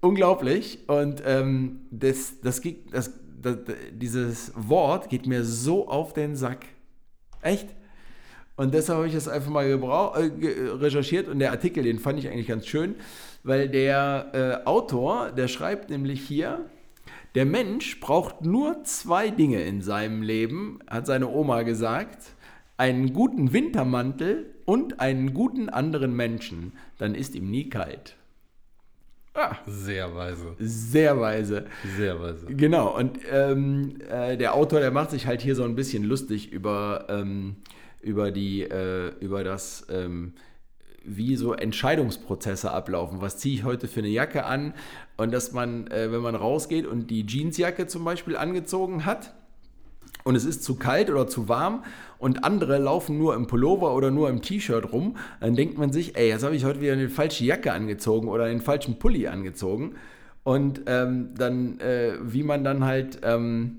[0.00, 0.78] Unglaublich.
[0.88, 3.12] Und ähm, das, das, geht- das,
[3.42, 3.58] das,
[3.90, 6.66] dieses Wort geht mir so auf den Sack.
[7.42, 7.68] Echt?
[8.56, 9.76] Und deshalb habe ich das einfach mal äh,
[10.74, 12.94] recherchiert und der Artikel, den fand ich eigentlich ganz schön,
[13.42, 16.66] weil der äh, Autor, der schreibt nämlich hier,
[17.34, 22.34] der Mensch braucht nur zwei Dinge in seinem Leben, hat seine Oma gesagt,
[22.76, 28.16] einen guten Wintermantel und einen guten anderen Menschen, dann ist ihm nie kalt.
[29.34, 30.54] Ah, Sehr weise.
[30.58, 31.64] sehr weise.
[31.96, 32.46] Sehr weise.
[32.46, 36.52] Genau, und ähm, äh, der Autor, der macht sich halt hier so ein bisschen lustig
[36.52, 37.56] über, ähm,
[38.02, 40.34] über, die, äh, über das, ähm,
[41.04, 43.22] wie so Entscheidungsprozesse ablaufen.
[43.22, 44.74] Was ziehe ich heute für eine Jacke an?
[45.16, 49.32] Und dass man, äh, wenn man rausgeht und die Jeansjacke zum Beispiel angezogen hat,
[50.24, 51.82] und es ist zu kalt oder zu warm
[52.22, 56.16] und andere laufen nur im Pullover oder nur im T-Shirt rum, dann denkt man sich,
[56.16, 59.96] ey, jetzt habe ich heute wieder eine falsche Jacke angezogen oder den falschen Pulli angezogen.
[60.44, 63.78] Und ähm, dann, äh, wie man dann halt ähm,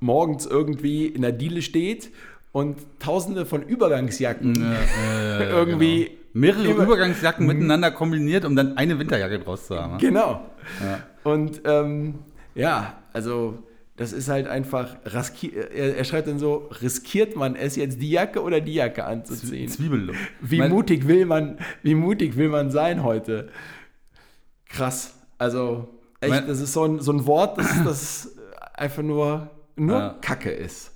[0.00, 2.10] morgens irgendwie in der Diele steht
[2.52, 4.54] und tausende von Übergangsjacken
[5.40, 6.04] irgendwie.
[6.04, 6.16] Genau.
[6.32, 9.92] Mehrere Über- Übergangsjacken miteinander kombiniert, um dann eine Winterjacke draus zu haben.
[9.94, 9.98] ne?
[10.00, 10.40] Genau.
[10.84, 11.00] Ja.
[11.24, 12.16] Und ähm,
[12.54, 13.58] ja, also
[13.96, 18.60] das ist halt einfach, er, schreibt dann so, riskiert man es jetzt die Jacke oder
[18.60, 19.68] die Jacke anzuziehen?
[19.68, 20.16] Zwiebellook.
[20.40, 23.48] Wie Mein- mutig will man, wie mutig will man sein heute?
[24.68, 25.14] Krass.
[25.38, 25.88] Also
[26.20, 28.36] echt, das ist so ein, so ein Wort, das, das
[28.74, 30.16] einfach nur, nur Ja.
[30.20, 30.92] Kacke ist.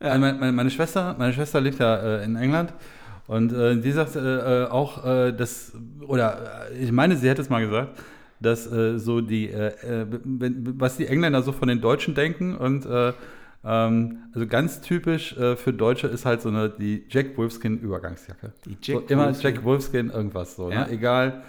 [0.00, 2.72] Also meine, meine, meine Schwester, meine Schwester lebt ja äh, in England
[3.26, 5.72] und äh, die sagt äh, äh, auch, äh, dass,
[6.06, 7.98] oder äh, ich meine, sie hätte es mal gesagt,
[8.40, 9.68] dass äh, so die, äh,
[10.02, 13.12] äh, wenn, was die Engländer so von den Deutschen denken und äh,
[13.64, 18.52] ähm, also ganz typisch äh, für Deutsche ist halt so eine die Jack Wolfskin Übergangsjacke.
[18.64, 19.54] Die so, Jack immer Wolfskin.
[19.54, 20.84] Jack Wolfskin irgendwas so, Ja.
[20.86, 20.90] ne?
[20.92, 21.42] egal.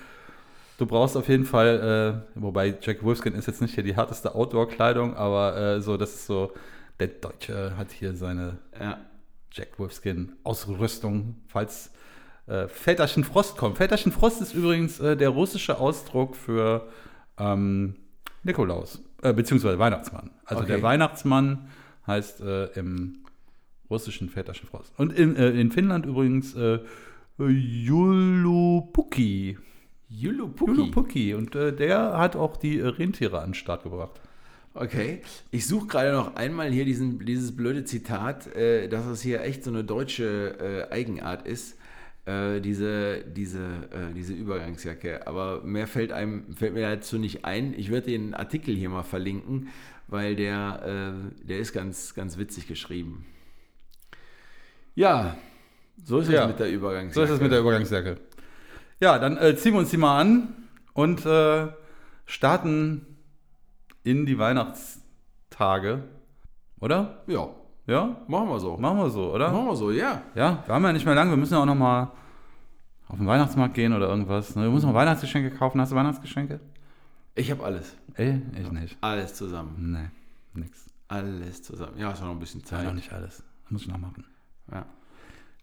[0.79, 4.33] Du brauchst auf jeden Fall, äh, wobei Jack Wolfskin ist jetzt nicht hier die härteste
[4.33, 6.53] Outdoor-Kleidung, aber so, das ist so,
[6.99, 8.97] der Deutsche hat hier seine Ja.
[9.51, 11.91] Jack Wolfskin Ausrüstung, falls
[12.49, 13.77] äh, Väterchen Frost kommt.
[13.77, 16.87] Väterchen Frost ist übrigens äh, der russische Ausdruck für
[17.37, 17.95] ähm,
[18.43, 20.31] Nikolaus, äh, beziehungsweise Weihnachtsmann.
[20.45, 20.73] Also Okay.
[20.73, 21.69] der Weihnachtsmann
[22.07, 23.19] heißt äh, im
[23.89, 24.93] russischen Väterchen Frost.
[24.97, 26.79] Und in, äh, in Finnland übrigens äh,
[27.37, 29.57] Julupuki.
[30.09, 30.71] Julupuki.
[30.71, 31.33] Julupuki.
[31.33, 34.19] Und äh, der hat auch die Rentiere an den Start gebracht.
[34.75, 35.21] Okay,
[35.51, 39.63] ich suche gerade noch einmal hier diesen, dieses blöde Zitat, äh, dass es hier echt
[39.63, 41.77] so eine deutsche äh, Eigenart ist,
[42.25, 43.59] äh, diese, diese,
[43.91, 45.27] äh, diese Übergangsjacke.
[45.27, 47.73] Aber mehr fällt einem fällt mir dazu nicht ein.
[47.77, 49.69] Ich werde den Artikel hier mal verlinken,
[50.07, 53.25] weil der, äh, der ist ganz, ganz witzig geschrieben.
[54.95, 55.37] Ja,
[56.03, 57.13] so ist Ja, es mit der Übergangsjacke.
[57.13, 58.17] So ist es mit der Übergangsjacke.
[58.99, 60.53] Ja, dann äh, ziehen wir uns die mal an
[60.93, 61.67] und äh,
[62.25, 63.05] starten
[64.03, 66.03] in die Weihnachtstage.
[66.79, 67.23] Oder?
[67.27, 67.49] Ja,
[67.89, 68.15] Ja?
[68.27, 68.77] machen wir so.
[68.77, 69.51] Machen wir so, oder?
[69.51, 70.21] Machen wir so, ja.
[70.35, 71.29] Ja, wir haben ja nicht mehr lang.
[71.29, 72.11] Wir müssen ja auch noch mal
[73.07, 74.55] auf den Weihnachtsmarkt gehen oder irgendwas.
[74.55, 74.63] Ne?
[74.63, 75.81] Wir müssen noch Weihnachtsgeschenke kaufen.
[75.81, 76.59] Hast du Weihnachtsgeschenke?
[77.35, 77.95] Ich habe alles.
[78.15, 78.97] Ey, ich nicht.
[79.01, 79.75] Alles zusammen.
[80.53, 80.85] Nee, nix.
[81.07, 81.97] Alles zusammen.
[81.97, 82.85] Ja, ist noch ein bisschen Ja, Zeit.
[82.85, 83.43] noch nicht alles.
[83.69, 84.23] Muss ich noch machen.
[84.71, 84.85] Ja.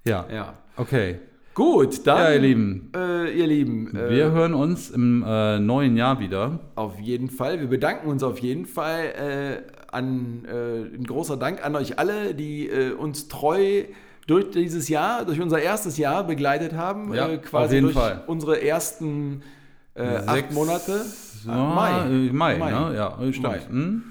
[0.05, 0.55] Ja, ja.
[0.77, 1.21] okay.
[1.57, 2.19] Gut, dann.
[2.19, 2.91] Ja, ihr Lieben.
[2.95, 3.97] Äh, ihr Lieben.
[3.97, 6.61] Äh, Wir hören uns im äh, neuen Jahr wieder.
[6.75, 7.61] Auf jeden Fall.
[7.61, 9.05] Wir bedanken uns auf jeden Fall
[9.65, 13.85] äh, an äh, ein großer Dank an euch alle, die äh, uns treu
[14.27, 17.15] durch dieses Jahr, durch unser erstes Jahr begleitet haben.
[17.15, 18.23] Ja, äh, auf quasi jeden durch Fall.
[18.27, 19.41] unsere ersten
[19.95, 21.07] äh, acht Sechs- Monate.
[21.47, 22.71] Ja, Ah, äh, Mai, Mai.
[22.71, 22.95] ne?
[22.97, 23.43] Ja, stimmt.
[23.47, 23.61] Mai.
[23.67, 24.03] Hm?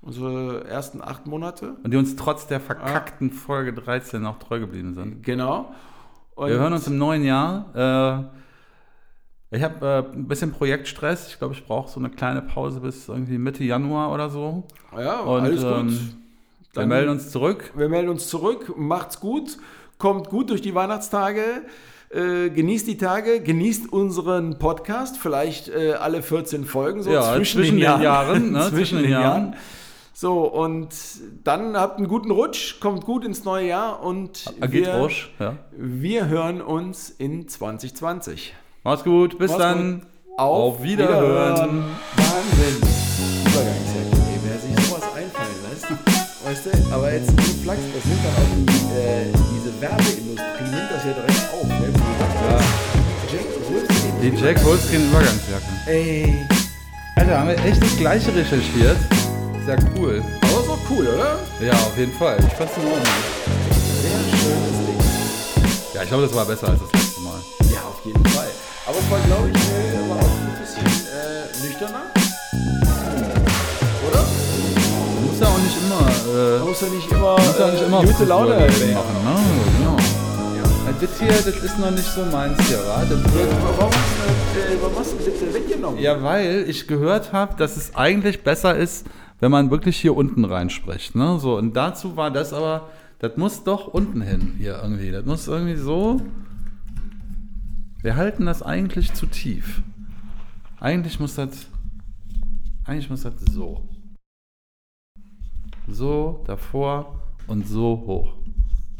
[0.00, 1.74] Unsere ersten acht Monate.
[1.82, 5.24] Und die uns trotz der verkackten Folge 13 auch treu geblieben sind.
[5.24, 5.74] Genau.
[6.34, 8.30] Und Wir hören uns im neuen Jahr.
[9.52, 11.28] Äh, ich habe äh, ein bisschen Projektstress.
[11.28, 14.64] Ich glaube, ich brauche so eine kleine Pause bis irgendwie Mitte Januar oder so.
[14.98, 15.70] Ja, Und, alles gut.
[15.72, 17.72] ähm, Wir Dann- melden uns zurück.
[17.76, 18.72] Wir melden uns zurück.
[18.76, 19.58] Macht's gut.
[19.98, 21.42] Kommt gut durch die Weihnachtstage.
[22.10, 23.40] Äh, genießt die Tage.
[23.40, 25.16] Genießt unseren Podcast.
[25.18, 29.54] Vielleicht äh, alle 14 Folgen so Ja, zwischen den Jahren, ne, zwischen, den Jahren.
[30.16, 30.90] So, und
[31.42, 35.56] dann habt einen guten Rutsch, kommt gut ins neue Jahr und Geht wir, Rausch, ja.
[35.76, 38.54] wir hören uns in 2020.
[38.84, 40.00] Mach's gut, bis Mach's dann.
[40.00, 40.08] gut.
[40.38, 41.84] Auf Wiederhören.
[42.16, 42.76] Wahnsinn.
[43.44, 45.86] Übergangsjacke, ey, wer sich sowas einfallen lässt.
[46.44, 50.90] Weißt du, aber jetzt du Flachs, das sind dann auch die, äh, diese Werbeindustrie, nimmt
[50.92, 51.66] das ja direkt auf.
[51.66, 51.92] Ne?
[52.50, 52.60] Ja.
[53.32, 54.12] Jack Wolfskin.
[54.22, 55.64] Die Jack Wolfskin Übergangsjacke.
[55.88, 56.46] Ey.
[57.16, 58.96] Alter, haben wir echt das gleiche recherchiert?
[59.64, 60.22] Ist ja cool.
[60.42, 61.38] Aber so cool, oder?
[61.58, 62.36] Ja, auf jeden Fall.
[62.36, 63.00] Ich fand's in Ordnung.
[64.02, 65.00] Sehr schönes Ding.
[65.94, 67.40] Ja, ich glaube, das war besser als das letzte Mal.
[67.72, 68.50] Ja, auf jeden Fall.
[68.86, 72.02] Aber es war, glaube ich, äh, war auch ein bisschen äh, nüchterner.
[74.06, 74.24] Oder?
[75.16, 77.86] Du musst ja auch nicht immer, äh, muss ja nicht immer, musst ja auch nicht
[77.86, 79.36] immer gute Laune machen, ne?
[79.78, 79.96] Genau.
[80.58, 80.92] Ja.
[81.00, 83.00] Das hier, das ist noch nicht so meins hier, wa?
[83.00, 83.48] Das wird
[83.78, 84.12] Warum hast
[84.54, 85.98] du, äh, warum hast du das weggenommen?
[86.00, 89.06] Ja, weil ich gehört habe, dass es eigentlich besser ist,
[89.44, 91.14] wenn man wirklich hier unten reinspricht.
[91.16, 91.38] Ne?
[91.38, 92.88] So, und dazu war das aber,
[93.18, 95.10] das muss doch unten hin hier irgendwie.
[95.10, 96.22] Das muss irgendwie so.
[98.00, 99.82] Wir halten das eigentlich zu tief.
[100.80, 101.66] Eigentlich muss das.
[102.86, 103.86] Eigentlich muss das so.
[105.88, 108.32] So davor und so hoch.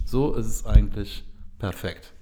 [0.05, 1.25] So ist es eigentlich
[1.59, 2.13] perfekt.